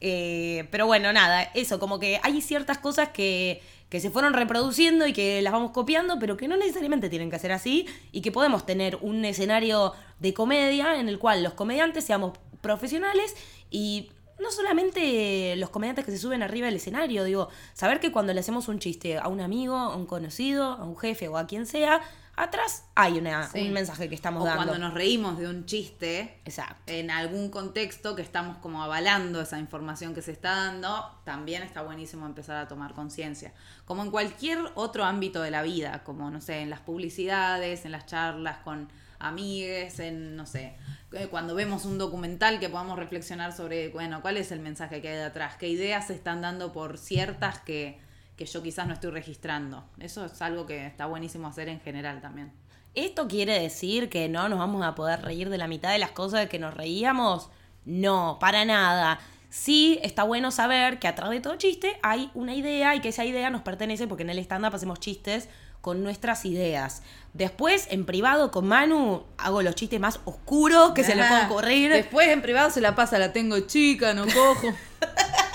Eh, 0.00 0.66
pero 0.70 0.86
bueno, 0.86 1.12
nada, 1.12 1.42
eso, 1.54 1.78
como 1.78 1.98
que 1.98 2.20
hay 2.22 2.40
ciertas 2.42 2.78
cosas 2.78 3.08
que, 3.10 3.62
que 3.88 4.00
se 4.00 4.10
fueron 4.10 4.34
reproduciendo 4.34 5.06
y 5.06 5.12
que 5.12 5.40
las 5.42 5.52
vamos 5.52 5.70
copiando, 5.70 6.18
pero 6.18 6.36
que 6.36 6.48
no 6.48 6.56
necesariamente 6.56 7.08
tienen 7.08 7.30
que 7.30 7.38
ser 7.38 7.52
así 7.52 7.86
y 8.12 8.20
que 8.20 8.32
podemos 8.32 8.66
tener 8.66 8.98
un 9.00 9.24
escenario 9.24 9.94
de 10.18 10.34
comedia 10.34 10.98
en 10.98 11.08
el 11.08 11.18
cual 11.18 11.42
los 11.42 11.54
comediantes 11.54 12.04
seamos 12.04 12.38
profesionales 12.60 13.34
y 13.70 14.10
no 14.38 14.50
solamente 14.50 15.56
los 15.56 15.70
comediantes 15.70 16.04
que 16.04 16.12
se 16.12 16.18
suben 16.18 16.42
arriba 16.42 16.66
del 16.66 16.76
escenario, 16.76 17.24
digo, 17.24 17.48
saber 17.74 17.98
que 17.98 18.12
cuando 18.12 18.32
le 18.32 18.40
hacemos 18.40 18.68
un 18.68 18.78
chiste 18.78 19.18
a 19.18 19.28
un 19.28 19.40
amigo, 19.40 19.76
a 19.76 19.96
un 19.96 20.06
conocido, 20.06 20.64
a 20.64 20.84
un 20.84 20.96
jefe 20.96 21.28
o 21.28 21.36
a 21.36 21.46
quien 21.46 21.66
sea, 21.66 22.02
atrás 22.44 22.84
hay 22.94 23.18
una, 23.18 23.48
Sí. 23.48 23.62
un 23.62 23.72
mensaje 23.72 24.08
que 24.08 24.14
estamos 24.14 24.42
O 24.42 24.46
dando. 24.46 24.64
cuando 24.64 24.78
nos 24.78 24.94
reímos 24.94 25.38
de 25.38 25.48
un 25.48 25.66
chiste 25.66 26.40
Exacto. 26.44 26.82
en 26.92 27.10
algún 27.10 27.50
contexto 27.50 28.14
que 28.16 28.22
estamos 28.22 28.56
como 28.58 28.82
avalando 28.82 29.40
esa 29.40 29.58
información 29.58 30.14
que 30.14 30.22
se 30.22 30.32
está 30.32 30.50
dando, 30.54 31.20
también 31.24 31.62
está 31.62 31.82
buenísimo 31.82 32.26
empezar 32.26 32.56
a 32.56 32.68
tomar 32.68 32.94
conciencia. 32.94 33.52
Como 33.84 34.02
en 34.02 34.10
cualquier 34.10 34.58
otro 34.74 35.04
ámbito 35.04 35.42
de 35.42 35.50
la 35.50 35.62
vida, 35.62 36.02
como 36.04 36.30
no 36.30 36.40
sé, 36.40 36.60
en 36.60 36.70
las 36.70 36.80
publicidades, 36.80 37.84
en 37.84 37.92
las 37.92 38.06
charlas 38.06 38.58
con 38.58 38.88
amigues, 39.20 39.98
en 39.98 40.36
no 40.36 40.46
sé, 40.46 40.74
eh, 41.12 41.26
cuando 41.30 41.54
vemos 41.54 41.84
un 41.84 41.98
documental 41.98 42.60
que 42.60 42.68
podamos 42.68 42.98
reflexionar 42.98 43.52
sobre, 43.52 43.88
bueno, 43.88 44.20
cuál 44.22 44.36
es 44.36 44.52
el 44.52 44.60
mensaje 44.60 45.00
que 45.02 45.08
hay 45.08 45.16
detrás, 45.16 45.56
qué 45.56 45.68
ideas 45.68 46.06
se 46.06 46.14
están 46.14 46.40
dando 46.40 46.72
por 46.72 46.98
ciertas 46.98 47.58
que, 47.58 48.00
que 48.38 48.46
yo 48.46 48.62
quizás 48.62 48.86
no 48.86 48.94
estoy 48.94 49.10
registrando. 49.10 49.84
Eso 49.98 50.24
es 50.24 50.40
algo 50.40 50.64
que 50.64 50.86
está 50.86 51.06
buenísimo 51.06 51.48
hacer 51.48 51.68
en 51.68 51.80
general 51.80 52.20
también. 52.22 52.52
¿Esto 52.94 53.26
quiere 53.26 53.60
decir 53.60 54.08
que 54.08 54.28
no 54.28 54.48
nos 54.48 54.60
vamos 54.60 54.84
a 54.84 54.94
poder 54.94 55.20
reír 55.22 55.50
de 55.50 55.58
la 55.58 55.66
mitad 55.66 55.90
de 55.90 55.98
las 55.98 56.12
cosas 56.12 56.48
que 56.48 56.60
nos 56.60 56.72
reíamos? 56.72 57.50
No, 57.84 58.38
para 58.40 58.64
nada. 58.64 59.18
Sí, 59.50 59.98
está 60.02 60.22
bueno 60.22 60.52
saber 60.52 61.00
que 61.00 61.08
atrás 61.08 61.30
de 61.30 61.40
todo 61.40 61.56
chiste 61.56 61.98
hay 62.02 62.30
una 62.34 62.54
idea 62.54 62.94
y 62.94 63.00
que 63.00 63.08
esa 63.08 63.24
idea 63.24 63.50
nos 63.50 63.62
pertenece 63.62 64.06
porque 64.06 64.22
en 64.22 64.30
el 64.30 64.38
stand-up 64.38 64.74
hacemos 64.74 65.00
chistes 65.00 65.48
con 65.80 66.04
nuestras 66.04 66.44
ideas. 66.44 67.02
Después, 67.34 67.88
en 67.90 68.06
privado 68.06 68.52
con 68.52 68.68
Manu, 68.68 69.24
hago 69.36 69.62
los 69.62 69.74
chistes 69.74 69.98
más 69.98 70.20
oscuros 70.24 70.92
que 70.92 71.02
se 71.02 71.16
le 71.16 71.24
puedan 71.24 71.50
ocurrir. 71.50 71.90
Después 71.92 72.28
en 72.28 72.42
privado 72.42 72.70
se 72.70 72.80
la 72.80 72.94
pasa, 72.94 73.18
la 73.18 73.32
tengo 73.32 73.58
chica, 73.60 74.14
no 74.14 74.26
cojo. 74.26 74.68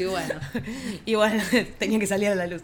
y 0.00 0.04
bueno, 0.06 0.34
Y 1.06 1.14
bueno, 1.14 1.42
tenía 1.78 1.98
que 1.98 2.06
salir 2.06 2.28
a 2.28 2.34
la 2.34 2.46
luz. 2.46 2.62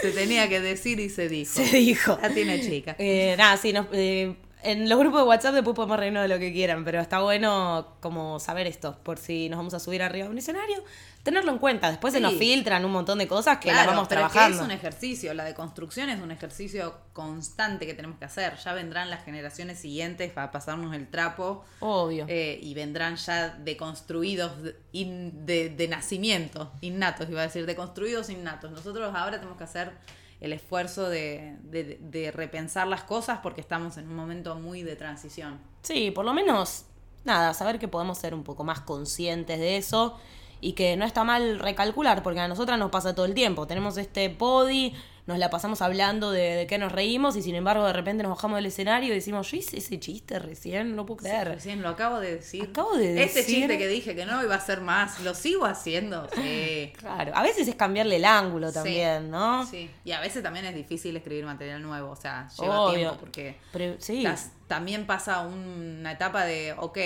se 0.00 0.10
tenía 0.12 0.48
que 0.48 0.60
decir 0.60 1.00
y 1.00 1.10
se 1.10 1.28
dijo. 1.28 1.52
Se 1.54 1.64
dijo. 1.76 2.18
La 2.22 2.30
tiene 2.30 2.60
chica. 2.60 2.94
Eh, 2.98 3.34
nada, 3.36 3.56
sí, 3.56 3.72
nos- 3.72 3.86
eh, 3.92 4.34
en 4.62 4.88
los 4.88 4.98
grupos 4.98 5.20
de 5.22 5.26
WhatsApp 5.28 5.54
después 5.54 5.74
podemos 5.76 5.98
reírnos 5.98 6.22
de 6.22 6.28
lo 6.28 6.38
que 6.38 6.52
quieran, 6.52 6.84
pero 6.84 7.00
está 7.00 7.20
bueno 7.20 7.96
como 8.00 8.38
saber 8.40 8.66
esto, 8.66 8.96
por 9.02 9.18
si 9.18 9.48
nos 9.48 9.56
vamos 9.58 9.74
a 9.74 9.80
subir 9.80 10.02
arriba 10.02 10.26
de 10.26 10.32
un 10.32 10.38
escenario, 10.38 10.82
tenerlo 11.22 11.52
en 11.52 11.58
cuenta. 11.58 11.90
Después 11.90 12.12
se 12.14 12.20
nos 12.20 12.34
filtran 12.34 12.84
un 12.84 12.92
montón 12.92 13.18
de 13.18 13.28
cosas 13.28 13.58
que 13.58 13.68
las 13.68 13.78
Claro, 13.82 13.90
vamos 13.92 14.08
pero 14.08 14.22
es 14.22 14.26
que 14.28 14.32
trabajando. 14.32 14.58
es 14.58 14.64
un 14.64 14.70
ejercicio, 14.70 15.34
la 15.34 15.44
deconstrucción 15.44 16.08
es 16.08 16.20
un 16.20 16.30
ejercicio 16.30 16.94
constante 17.12 17.86
que 17.86 17.94
tenemos 17.94 18.18
que 18.18 18.24
hacer. 18.24 18.56
Ya 18.56 18.72
vendrán 18.72 19.10
las 19.10 19.24
generaciones 19.24 19.78
siguientes 19.78 20.32
para 20.32 20.50
pasarnos 20.50 20.94
el 20.94 21.08
trapo 21.08 21.64
Obvio. 21.80 22.24
eh, 22.28 22.58
y 22.62 22.74
vendrán 22.74 23.16
ya 23.16 23.50
deconstruidos 23.50 24.62
de, 24.62 24.76
in- 24.92 25.46
de, 25.46 25.68
de 25.70 25.88
nacimiento, 25.88 26.72
innatos, 26.80 27.28
iba 27.30 27.40
a 27.40 27.44
decir, 27.44 27.66
deconstruidos 27.66 28.30
innatos. 28.30 28.70
Nosotros 28.70 29.14
ahora 29.14 29.36
tenemos 29.38 29.56
que 29.58 29.64
hacer 29.64 29.92
el 30.40 30.52
esfuerzo 30.52 31.08
de, 31.08 31.56
de- 31.62 32.30
repensar 32.30 32.86
las 32.86 33.02
cosas 33.04 33.40
porque 33.42 33.60
estamos 33.60 33.96
en 33.96 34.08
un 34.08 34.14
momento 34.16 34.54
muy 34.54 34.82
de 34.82 34.94
transición. 34.96 35.58
Sí, 35.82 36.10
por 36.10 36.24
lo 36.24 36.32
menos, 36.34 36.84
nada, 37.24 37.54
saber 37.54 37.78
que 37.78 37.88
podemos 37.88 38.18
ser 38.18 38.34
un 38.34 38.44
poco 38.44 38.62
más 38.64 38.80
conscientes 38.80 39.58
de 39.58 39.76
eso 39.76 40.16
y 40.60 40.72
que 40.72 40.96
no 40.96 41.04
está 41.04 41.24
mal 41.24 41.58
recalcular, 41.58 42.22
porque 42.22 42.40
a 42.40 42.48
nosotras 42.48 42.78
nos 42.78 42.90
pasa 42.90 43.14
todo 43.14 43.26
el 43.26 43.34
tiempo. 43.34 43.66
Tenemos 43.66 43.96
este 43.96 44.28
body, 44.28 44.92
nos 45.28 45.38
la 45.38 45.50
pasamos 45.50 45.82
hablando 45.82 46.32
de, 46.32 46.56
de 46.56 46.66
qué 46.66 46.78
nos 46.78 46.90
reímos 46.90 47.36
y 47.36 47.42
sin 47.42 47.54
embargo 47.54 47.86
de 47.86 47.92
repente 47.92 48.22
nos 48.22 48.30
bajamos 48.30 48.56
del 48.56 48.66
escenario 48.66 49.10
y 49.12 49.14
decimos, 49.14 49.50
yo 49.50 49.58
hice 49.58 49.76
ese 49.76 50.00
chiste 50.00 50.38
recién, 50.38 50.96
no 50.96 51.04
puedo 51.04 51.18
creer. 51.18 51.46
Recién 51.48 51.82
lo 51.82 51.90
acabo 51.90 52.18
de 52.18 52.36
decir. 52.36 52.64
Acabo 52.70 52.96
de 52.96 53.22
Este 53.22 53.40
decir- 53.40 53.56
chiste 53.58 53.76
que 53.78 53.86
dije 53.88 54.16
que 54.16 54.24
no 54.24 54.42
iba 54.42 54.54
a 54.54 54.60
ser 54.60 54.80
más, 54.80 55.20
lo 55.20 55.34
sigo 55.34 55.66
haciendo. 55.66 56.26
Sí. 56.34 56.92
Claro, 56.98 57.32
a 57.34 57.42
veces 57.42 57.68
es 57.68 57.74
cambiarle 57.74 58.16
el 58.16 58.24
ángulo 58.24 58.68
Sí. 58.68 58.74
también, 58.74 59.30
¿no? 59.30 59.64
Sí, 59.66 59.90
y 60.04 60.12
a 60.12 60.20
veces 60.20 60.42
también 60.42 60.64
es 60.64 60.74
difícil 60.74 61.14
escribir 61.16 61.44
material 61.44 61.82
nuevo, 61.82 62.10
o 62.10 62.16
sea, 62.16 62.48
lleva 62.58 62.80
Obvio. 62.80 62.96
tiempo 62.98 63.16
porque 63.20 63.56
Pero 63.72 63.96
sí. 63.98 64.24
también 64.66 65.06
pasa 65.06 65.40
una 65.42 66.10
etapa 66.12 66.44
de, 66.46 66.74
ok, 66.78 66.98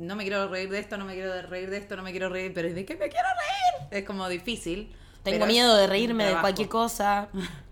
no 0.00 0.16
me 0.16 0.24
quiero 0.24 0.48
reír 0.48 0.68
de 0.68 0.80
esto, 0.80 0.98
no 0.98 1.04
me 1.04 1.14
quiero 1.14 1.40
reír 1.42 1.70
de 1.70 1.76
esto, 1.78 1.94
no 1.96 2.02
me 2.02 2.10
quiero 2.10 2.28
reír, 2.28 2.52
pero 2.52 2.68
¿de 2.74 2.84
qué 2.84 2.94
me 2.96 3.08
quiero 3.08 3.28
reír? 3.28 3.88
Es 4.00 4.04
como 4.04 4.28
difícil. 4.28 4.92
Tengo 5.22 5.46
miedo 5.46 5.76
de 5.76 5.86
reírme 5.86 6.24
de 6.26 6.36
cualquier 6.40 6.68
cosa. 6.68 7.28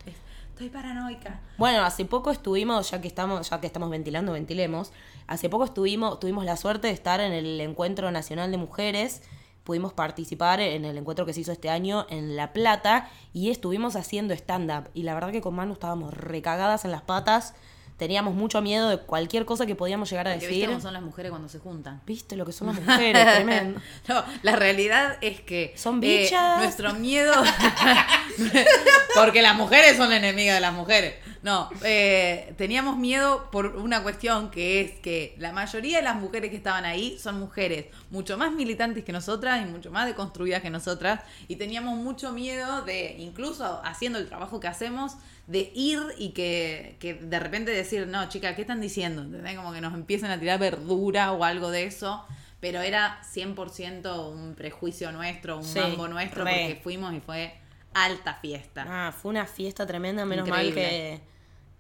Estoy 0.56 0.70
paranoica. 0.70 1.38
Bueno, 1.58 1.84
hace 1.84 2.06
poco 2.06 2.30
estuvimos, 2.30 2.90
ya 2.90 3.02
que 3.02 3.08
estamos, 3.08 3.50
ya 3.50 3.60
que 3.60 3.66
estamos 3.66 3.90
ventilando, 3.90 4.32
ventilemos. 4.32 4.90
Hace 5.26 5.50
poco 5.50 5.66
estuvimos, 5.66 6.18
tuvimos 6.18 6.46
la 6.46 6.56
suerte 6.56 6.86
de 6.86 6.94
estar 6.94 7.20
en 7.20 7.32
el 7.32 7.60
Encuentro 7.60 8.10
Nacional 8.10 8.50
de 8.50 8.56
Mujeres. 8.56 9.20
Pudimos 9.64 9.92
participar 9.92 10.60
en 10.60 10.86
el 10.86 10.96
encuentro 10.96 11.26
que 11.26 11.34
se 11.34 11.40
hizo 11.40 11.52
este 11.52 11.68
año 11.68 12.06
en 12.08 12.36
La 12.36 12.54
Plata 12.54 13.10
y 13.34 13.50
estuvimos 13.50 13.96
haciendo 13.96 14.32
stand-up. 14.32 14.88
Y 14.94 15.02
la 15.02 15.12
verdad 15.12 15.30
que 15.30 15.42
con 15.42 15.54
Manu 15.54 15.74
estábamos 15.74 16.14
recagadas 16.14 16.86
en 16.86 16.90
las 16.90 17.02
patas. 17.02 17.54
Teníamos 17.96 18.34
mucho 18.34 18.60
miedo 18.60 18.90
de 18.90 18.98
cualquier 18.98 19.44
cosa 19.46 19.64
que 19.64 19.74
podíamos 19.74 20.10
llegar 20.10 20.28
a 20.28 20.32
Que 20.34 20.40
decir. 20.40 20.50
viste 20.50 20.66
cómo 20.66 20.80
son 20.80 20.92
las 20.92 21.02
mujeres 21.02 21.30
cuando 21.30 21.48
se 21.48 21.58
juntan. 21.58 22.02
¿Viste 22.06 22.36
lo 22.36 22.44
que 22.44 22.52
son 22.52 22.66
las 22.68 22.80
mujeres? 22.80 23.24
Tremendo. 23.36 23.80
No, 24.08 24.22
la 24.42 24.54
realidad 24.56 25.16
es 25.22 25.40
que 25.40 25.72
Son 25.76 26.02
eh, 26.04 26.22
bichas. 26.24 26.58
nuestro 26.58 26.92
miedo 26.94 27.32
porque 29.14 29.42
las 29.42 29.56
mujeres 29.56 29.96
son 29.96 30.12
enemigas 30.12 30.56
de 30.56 30.60
las 30.60 30.72
mujeres. 30.74 31.14
No, 31.42 31.70
eh, 31.84 32.54
teníamos 32.58 32.96
miedo 32.96 33.48
por 33.52 33.76
una 33.76 34.02
cuestión 34.02 34.50
que 34.50 34.80
es 34.80 34.90
que 34.98 35.34
la 35.38 35.52
mayoría 35.52 35.98
de 35.98 36.02
las 36.02 36.16
mujeres 36.16 36.50
que 36.50 36.56
estaban 36.56 36.84
ahí 36.84 37.18
son 37.20 37.38
mujeres 37.38 37.86
mucho 38.10 38.36
más 38.36 38.50
militantes 38.52 39.04
que 39.04 39.12
nosotras 39.12 39.62
y 39.62 39.66
mucho 39.66 39.90
más 39.92 40.06
deconstruidas 40.06 40.60
que 40.60 40.70
nosotras 40.70 41.20
y 41.46 41.54
teníamos 41.56 41.96
mucho 41.96 42.32
miedo 42.32 42.82
de 42.82 43.14
incluso 43.18 43.80
haciendo 43.84 44.18
el 44.18 44.28
trabajo 44.28 44.58
que 44.58 44.66
hacemos 44.66 45.12
de 45.46 45.70
ir 45.74 46.00
y 46.18 46.30
que, 46.30 46.96
que 46.98 47.14
de 47.14 47.38
repente 47.38 47.70
decir, 47.70 48.06
no, 48.06 48.28
chica, 48.28 48.54
¿qué 48.56 48.62
están 48.62 48.80
diciendo? 48.80 49.22
¿Entendés? 49.22 49.56
Como 49.56 49.72
que 49.72 49.80
nos 49.80 49.94
empiecen 49.94 50.30
a 50.30 50.38
tirar 50.40 50.58
verdura 50.58 51.32
o 51.32 51.44
algo 51.44 51.70
de 51.70 51.84
eso. 51.84 52.24
Pero 52.58 52.80
era 52.80 53.20
100% 53.22 54.32
un 54.32 54.54
prejuicio 54.54 55.12
nuestro, 55.12 55.58
un 55.58 55.64
Sí, 55.64 55.78
mambo 55.78 56.08
nuestro, 56.08 56.42
re. 56.44 56.50
porque 56.50 56.80
fuimos 56.82 57.14
y 57.14 57.20
fue 57.20 57.54
alta 57.94 58.34
fiesta. 58.34 58.84
Ah, 58.88 59.12
fue 59.12 59.30
una 59.30 59.46
fiesta 59.46 59.86
tremenda, 59.86 60.24
menos 60.24 60.48
mal 60.48 60.72
que. 60.74 61.20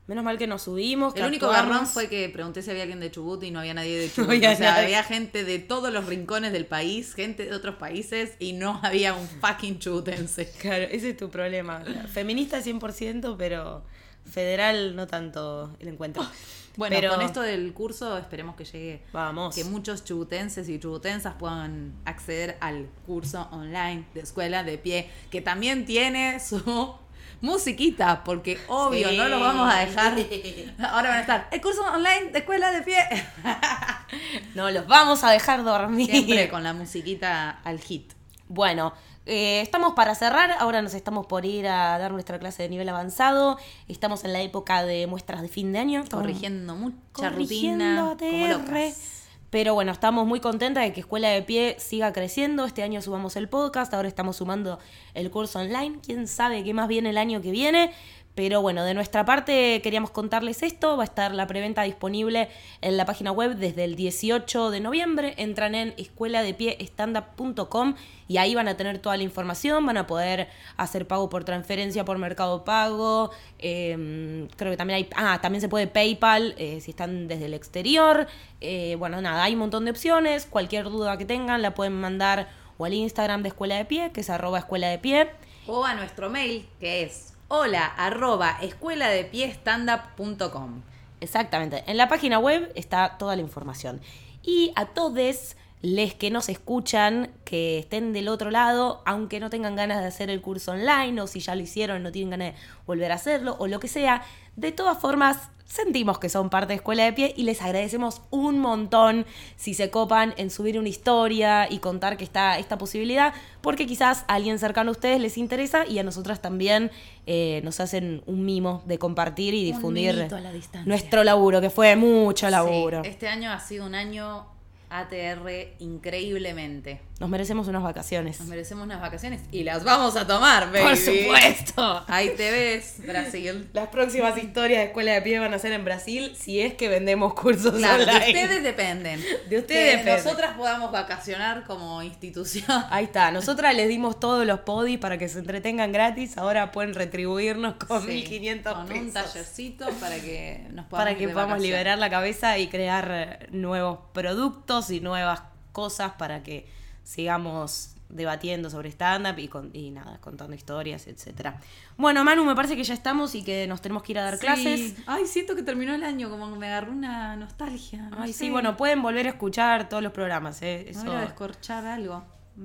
Menos 0.06 0.22
mal 0.24 0.38
que 0.38 0.46
nos 0.46 0.62
subimos. 0.62 1.14
que 1.14 1.20
El 1.20 1.26
único 1.26 1.46
actuamos. 1.46 1.70
garrón 1.72 1.86
fue 1.88 2.08
que 2.08 2.28
pregunté 2.28 2.62
si 2.62 2.70
había 2.70 2.82
alguien 2.82 3.00
de 3.00 3.10
Chubut 3.10 3.42
y 3.42 3.50
no 3.50 3.58
había 3.60 3.74
nadie 3.74 3.98
de 3.98 4.10
Chubut. 4.14 4.30
había 4.30 4.52
o 4.52 4.56
sea, 4.56 4.70
nadie. 4.72 4.84
había 4.84 5.02
gente 5.02 5.42
de 5.44 5.58
todos 5.58 5.92
los 5.92 6.06
rincones 6.06 6.52
del 6.52 6.64
país, 6.66 7.12
gente 7.14 7.44
de 7.46 7.54
otros 7.54 7.74
países 7.76 8.34
y 8.38 8.52
no 8.52 8.78
había 8.84 9.14
un 9.14 9.26
fucking 9.26 9.78
chubutense. 9.80 10.50
Claro, 10.60 10.84
ese 10.84 11.10
es 11.10 11.16
tu 11.16 11.28
problema. 11.28 11.82
Feminista 12.12 12.60
100%, 12.62 13.34
pero 13.36 13.82
federal 14.24 14.94
no 14.96 15.06
tanto 15.06 15.74
el 15.80 15.88
encuentro. 15.88 16.24
Bueno, 16.76 16.94
Pero- 17.00 17.12
con 17.14 17.22
esto 17.22 17.40
del 17.40 17.72
curso 17.72 18.18
esperemos 18.18 18.54
que 18.54 18.66
llegue. 18.66 19.02
Vamos. 19.10 19.54
Que 19.54 19.64
muchos 19.64 20.04
chubutenses 20.04 20.68
y 20.68 20.78
chubutensas 20.78 21.32
puedan 21.38 21.94
acceder 22.04 22.58
al 22.60 22.90
curso 23.06 23.48
online 23.50 24.04
de 24.12 24.20
escuela 24.20 24.62
de 24.62 24.76
pie, 24.76 25.08
que 25.30 25.40
también 25.40 25.86
tiene 25.86 26.38
su 26.38 26.94
musiquita, 27.40 28.22
porque 28.24 28.58
obvio, 28.68 29.08
Sí. 29.10 29.16
no 29.16 29.28
lo 29.28 29.40
vamos 29.40 29.72
a 29.72 29.78
dejar. 29.80 30.14
Ahora 30.78 31.08
van 31.10 31.18
a 31.18 31.20
estar, 31.20 31.48
el 31.50 31.60
curso 31.60 31.82
online 31.82 32.30
de 32.32 32.38
escuela 32.38 32.70
de 32.72 32.82
pie. 32.82 32.98
No 34.54 34.70
los 34.70 34.86
vamos 34.86 35.24
a 35.24 35.30
dejar 35.30 35.64
dormir. 35.64 36.10
Siempre 36.10 36.48
con 36.48 36.62
la 36.62 36.72
musiquita 36.72 37.60
al 37.64 37.80
hit. 37.80 38.12
Bueno, 38.48 38.92
eh, 39.26 39.60
estamos 39.60 39.94
para 39.94 40.14
cerrar. 40.14 40.52
Ahora 40.60 40.80
nos 40.80 40.94
estamos 40.94 41.26
por 41.26 41.44
ir 41.44 41.66
a 41.66 41.98
dar 41.98 42.12
nuestra 42.12 42.38
clase 42.38 42.62
de 42.62 42.68
nivel 42.68 42.88
avanzado. 42.88 43.58
Estamos 43.88 44.24
en 44.24 44.32
la 44.32 44.40
época 44.40 44.84
de 44.84 45.06
muestras 45.08 45.42
de 45.42 45.48
fin 45.48 45.72
de 45.72 45.80
año. 45.80 46.04
Corrigiendo 46.10 46.76
mucha 46.76 47.30
rutina. 47.30 48.14
Como 48.18 48.46
locas. 48.46 49.25
Pero 49.56 49.72
bueno, 49.72 49.90
estamos 49.90 50.26
muy 50.26 50.38
contentas 50.38 50.84
de 50.84 50.92
que 50.92 51.00
Escuela 51.00 51.30
de 51.30 51.40
Pie 51.40 51.76
siga 51.78 52.12
creciendo. 52.12 52.66
Este 52.66 52.82
año 52.82 53.00
subamos 53.00 53.36
el 53.36 53.48
podcast, 53.48 53.94
ahora 53.94 54.06
estamos 54.06 54.36
sumando 54.36 54.78
el 55.14 55.30
curso 55.30 55.60
online. 55.60 55.98
Quién 56.04 56.28
sabe 56.28 56.62
qué 56.62 56.74
más 56.74 56.88
viene 56.88 57.08
el 57.08 57.16
año 57.16 57.40
que 57.40 57.50
viene. 57.52 57.90
Pero 58.36 58.60
bueno, 58.60 58.84
de 58.84 58.92
nuestra 58.92 59.24
parte 59.24 59.80
queríamos 59.82 60.10
contarles 60.10 60.62
esto. 60.62 60.98
Va 60.98 61.04
a 61.04 61.06
estar 61.06 61.34
la 61.34 61.46
preventa 61.46 61.82
disponible 61.84 62.50
en 62.82 62.98
la 62.98 63.06
página 63.06 63.32
web 63.32 63.56
desde 63.56 63.84
el 63.84 63.96
18 63.96 64.70
de 64.70 64.80
noviembre. 64.80 65.32
Entran 65.38 65.74
en 65.74 65.94
escueladepiestandup.com 65.96 67.94
y 68.28 68.36
ahí 68.36 68.54
van 68.54 68.68
a 68.68 68.76
tener 68.76 68.98
toda 68.98 69.16
la 69.16 69.22
información. 69.22 69.86
Van 69.86 69.96
a 69.96 70.06
poder 70.06 70.48
hacer 70.76 71.08
pago 71.08 71.30
por 71.30 71.44
transferencia 71.44 72.04
por 72.04 72.18
Mercado 72.18 72.62
Pago. 72.62 73.30
eh, 73.58 74.46
creo 74.56 74.70
que 74.70 74.76
también 74.76 74.98
hay. 74.98 75.08
Ah, 75.16 75.38
también 75.40 75.62
se 75.62 75.70
puede 75.70 75.86
PayPal 75.86 76.54
eh, 76.58 76.82
si 76.82 76.90
están 76.90 77.28
desde 77.28 77.46
el 77.46 77.54
exterior. 77.54 78.26
Eh, 78.60 78.96
bueno, 78.98 79.22
nada, 79.22 79.44
hay 79.44 79.54
un 79.54 79.60
montón 79.60 79.86
de 79.86 79.92
opciones. 79.92 80.44
Cualquier 80.44 80.84
duda 80.84 81.16
que 81.16 81.24
tengan 81.24 81.62
la 81.62 81.72
pueden 81.72 81.94
mandar 81.94 82.48
o 82.76 82.84
al 82.84 82.92
Instagram 82.92 83.42
de 83.42 83.48
Escuela 83.48 83.76
de 83.76 83.86
Pie, 83.86 84.12
que 84.12 84.20
es 84.20 84.28
arroba 84.28 84.58
escuela 84.58 84.88
de 84.88 84.98
pie. 84.98 85.30
O 85.66 85.86
a 85.86 85.94
nuestro 85.94 86.28
mail, 86.28 86.68
que 86.78 87.04
es 87.04 87.35
hola 87.48 87.86
arroba 87.86 88.58
escuela 88.60 89.08
de 89.08 89.24
pie 89.24 89.50
stand-up.com. 89.50 90.82
Exactamente. 91.20 91.84
En 91.86 91.96
la 91.96 92.08
página 92.08 92.38
web 92.38 92.70
está 92.74 93.16
toda 93.18 93.36
la 93.36 93.42
información. 93.42 94.00
Y 94.42 94.72
a 94.76 94.86
todos 94.86 95.56
les 95.82 96.14
que 96.14 96.30
nos 96.30 96.48
escuchan, 96.48 97.32
que 97.44 97.78
estén 97.78 98.12
del 98.12 98.28
otro 98.28 98.50
lado, 98.50 99.02
aunque 99.06 99.40
no 99.40 99.50
tengan 99.50 99.76
ganas 99.76 100.00
de 100.00 100.06
hacer 100.06 100.30
el 100.30 100.40
curso 100.40 100.72
online, 100.72 101.20
o 101.20 101.26
si 101.26 101.40
ya 101.40 101.54
lo 101.54 101.62
hicieron, 101.62 102.02
no 102.02 102.12
tienen 102.12 102.30
ganas 102.30 102.54
de 102.54 102.60
volver 102.86 103.12
a 103.12 103.16
hacerlo, 103.16 103.56
o 103.58 103.66
lo 103.68 103.78
que 103.78 103.88
sea, 103.88 104.22
de 104.56 104.72
todas 104.72 104.98
formas, 104.98 105.50
sentimos 105.66 106.18
que 106.18 106.28
son 106.28 106.48
parte 106.48 106.68
de 106.68 106.76
Escuela 106.76 107.04
de 107.04 107.12
Pie 107.12 107.34
y 107.36 107.42
les 107.42 107.60
agradecemos 107.60 108.22
un 108.30 108.58
montón 108.58 109.26
si 109.56 109.74
se 109.74 109.90
copan 109.90 110.34
en 110.36 110.50
subir 110.50 110.78
una 110.78 110.88
historia 110.88 111.70
y 111.70 111.78
contar 111.78 112.16
que 112.16 112.24
está 112.24 112.58
esta 112.58 112.78
posibilidad, 112.78 113.34
porque 113.60 113.86
quizás 113.86 114.24
a 114.28 114.34
alguien 114.34 114.58
cercano 114.58 114.90
a 114.90 114.92
ustedes 114.92 115.20
les 115.20 115.36
interesa 115.36 115.86
y 115.86 115.98
a 115.98 116.02
nosotras 116.02 116.40
también 116.40 116.90
eh, 117.26 117.60
nos 117.64 117.80
hacen 117.80 118.22
un 118.26 118.44
mimo 118.44 118.82
de 118.86 118.98
compartir 118.98 119.54
y 119.54 119.64
difundir 119.64 120.10
a 120.10 120.40
la 120.40 120.52
nuestro 120.84 121.24
laburo, 121.24 121.60
que 121.60 121.70
fue 121.70 121.96
mucho 121.96 122.48
laburo. 122.48 123.02
Sí, 123.02 123.10
este 123.10 123.28
año 123.28 123.50
ha 123.50 123.60
sido 123.60 123.86
un 123.86 123.94
año 123.94 124.55
ATR 124.98 125.74
increíblemente. 125.78 127.00
Nos 127.18 127.30
merecemos 127.30 127.66
unas 127.68 127.82
vacaciones. 127.82 128.38
Nos 128.40 128.48
merecemos 128.48 128.84
unas 128.84 129.00
vacaciones 129.00 129.40
y 129.50 129.64
las 129.64 129.84
vamos 129.84 130.16
a 130.16 130.26
tomar, 130.26 130.70
baby. 130.70 130.82
Por 130.84 130.96
supuesto. 130.96 132.04
Ahí 132.08 132.30
te 132.36 132.50
ves, 132.50 132.96
Brasil. 133.06 133.68
Las 133.72 133.88
próximas 133.88 134.36
historias 134.36 134.80
de 134.80 134.84
Escuela 134.88 135.12
de 135.14 135.22
Pie 135.22 135.38
van 135.38 135.54
a 135.54 135.58
ser 135.58 135.72
en 135.72 135.84
Brasil 135.84 136.32
si 136.38 136.60
es 136.60 136.74
que 136.74 136.88
vendemos 136.88 137.32
cursos 137.32 137.74
Claro, 137.74 138.04
de 138.04 138.10
online. 138.10 138.26
ustedes 138.26 138.62
dependen. 138.62 139.20
De 139.48 139.58
ustedes 139.58 140.02
que 140.04 140.10
nosotras 140.12 140.56
podamos 140.56 140.92
vacacionar 140.92 141.64
como 141.64 142.02
institución. 142.02 142.64
Ahí 142.90 143.04
está, 143.04 143.30
nosotras 143.30 143.74
les 143.74 143.88
dimos 143.88 144.20
todos 144.20 144.46
los 144.46 144.60
podis 144.60 144.98
para 144.98 145.16
que 145.16 145.28
se 145.30 145.38
entretengan 145.38 145.92
gratis, 145.92 146.36
ahora 146.36 146.70
pueden 146.70 146.94
retribuirnos 146.94 147.74
con 147.76 148.02
Sí, 148.02 148.08
1500 148.08 148.74
Con 148.74 148.86
pesos. 148.88 149.02
un 149.02 149.12
tallercito 149.12 149.88
para 150.00 150.16
que 150.16 150.66
nos 150.72 150.84
podamos 150.86 150.90
para 151.06 151.14
que 151.16 151.26
de 151.26 151.32
podamos 151.32 151.52
vacaciones. 151.54 151.62
liberar 151.62 151.98
la 151.98 152.10
cabeza 152.10 152.58
y 152.58 152.68
crear 152.68 153.48
nuevos 153.52 153.98
productos 154.12 154.85
y 154.90 155.00
nuevas 155.00 155.42
cosas 155.72 156.12
para 156.12 156.42
que 156.42 156.68
sigamos 157.04 157.92
debatiendo 158.08 158.70
sobre 158.70 158.88
stand-up 158.90 159.36
y, 159.38 159.48
con- 159.48 159.70
y 159.74 159.90
nada, 159.90 160.18
contando 160.20 160.54
historias, 160.54 161.08
etcétera. 161.08 161.60
Bueno, 161.96 162.22
Manu, 162.22 162.44
me 162.44 162.54
parece 162.54 162.76
que 162.76 162.84
ya 162.84 162.94
estamos 162.94 163.34
y 163.34 163.42
que 163.42 163.66
nos 163.66 163.80
tenemos 163.82 164.04
que 164.04 164.12
ir 164.12 164.18
a 164.20 164.22
dar 164.22 164.34
Sí. 164.38 164.40
clases. 164.46 164.94
Ay, 165.06 165.26
siento 165.26 165.56
que 165.56 165.62
terminó 165.64 165.92
el 165.92 166.04
año, 166.04 166.30
como 166.30 166.52
que 166.52 166.56
me 166.58 166.68
agarró 166.68 166.92
una 166.92 167.34
nostalgia. 167.36 168.02
no 168.10 168.16
Ay, 168.22 168.32
sé. 168.32 168.38
sí, 168.44 168.50
bueno, 168.50 168.76
pueden 168.76 169.02
volver 169.02 169.26
a 169.26 169.30
escuchar 169.30 169.88
todos 169.88 170.04
los 170.04 170.12
programas, 170.12 170.62
¿eh? 170.62 170.86
Eso- 170.88 171.10
a 171.10 171.20
descorchar 171.22 171.84
algo 171.84 172.24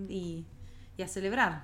y, 0.10 0.46
y 0.98 1.02
a 1.02 1.08
celebrar. 1.08 1.64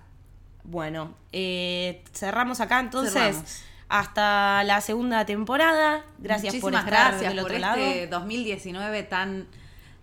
Bueno, 0.63 1.13
eh, 1.32 2.04
cerramos 2.13 2.60
acá 2.62 2.80
entonces. 2.80 3.13
Cerramos. 3.13 3.62
Hasta 3.89 4.63
la 4.65 4.82
segunda 4.82 5.26
temporada. 5.26 6.04
Gracias 6.17 6.56
Muchísimas 6.56 6.84
por 6.84 6.89
estar 6.89 7.12
gracias 7.12 7.32
del 7.34 7.41
por 7.41 7.52
otro 7.52 7.60
lado. 7.60 7.78
este 7.78 8.08
2019 8.08 9.04
tan 9.04 9.48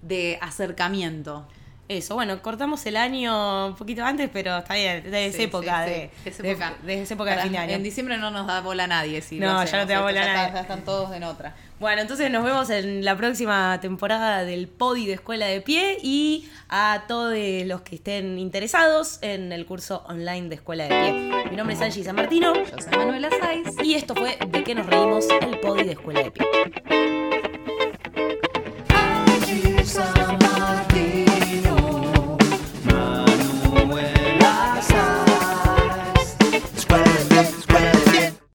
de 0.06 0.38
acercamiento. 0.40 1.46
Eso, 1.86 2.14
bueno, 2.14 2.40
cortamos 2.40 2.86
el 2.86 2.96
año 2.96 3.66
un 3.66 3.74
poquito 3.76 4.02
antes, 4.02 4.30
pero 4.32 4.56
está 4.56 4.72
bien, 4.72 5.10
de 5.10 5.26
esa 5.26 5.42
época, 5.42 5.84
sí, 5.84 5.90
de, 5.90 6.10
sí, 6.22 6.30
es 6.30 6.38
de- 6.38 6.50
época. 6.52 6.74
de 6.82 7.02
esa 7.02 7.12
época 7.12 7.30
de 7.30 7.36
Para- 7.36 7.42
fin 7.42 7.52
de 7.52 7.58
año. 7.58 7.72
En 7.74 7.82
diciembre 7.82 8.16
no 8.16 8.30
nos 8.30 8.46
da 8.46 8.62
bola 8.62 8.86
nadie. 8.86 9.20
Si 9.20 9.38
No, 9.38 9.62
ya 9.66 9.80
no 9.80 9.86
te 9.86 9.92
da 9.92 10.00
bola 10.00 10.20
está- 10.20 10.32
nadie. 10.32 10.52
ya 10.54 10.60
están 10.62 10.82
todos 10.86 11.12
en 11.14 11.24
otra. 11.24 11.54
Bueno, 11.80 12.00
entonces 12.00 12.30
nos 12.30 12.42
vemos 12.42 12.70
en 12.70 13.04
la 13.04 13.14
próxima 13.18 13.78
temporada 13.82 14.44
del 14.44 14.66
Podi 14.66 15.04
de 15.04 15.12
Escuela 15.12 15.44
de 15.44 15.60
Pie 15.60 15.98
y 16.02 16.48
a 16.70 17.02
todos 17.06 17.34
los 17.66 17.82
que 17.82 17.96
estén 17.96 18.38
interesados 18.38 19.18
en 19.20 19.52
el 19.52 19.66
curso 19.66 20.04
online 20.08 20.48
de 20.48 20.54
Escuela 20.54 20.84
de 20.84 20.88
Pie. 20.88 21.12
Mi 21.50 21.56
nombre 21.56 21.74
es 21.76 21.82
Angie 21.82 22.02
San 22.02 22.16
Martino 22.16 22.54
Yo 22.54 22.64
soy 22.80 22.96
Manuela 22.96 23.28
Saiz. 23.38 23.68
y 23.82 23.92
esto 23.92 24.14
fue 24.14 24.38
De 24.48 24.64
qué 24.64 24.74
nos 24.74 24.86
reímos, 24.86 25.26
el 25.28 25.58
Podi 25.60 25.82
de 25.84 25.92
Escuela 25.92 26.22
de 26.22 26.30
Pie. 26.30 27.23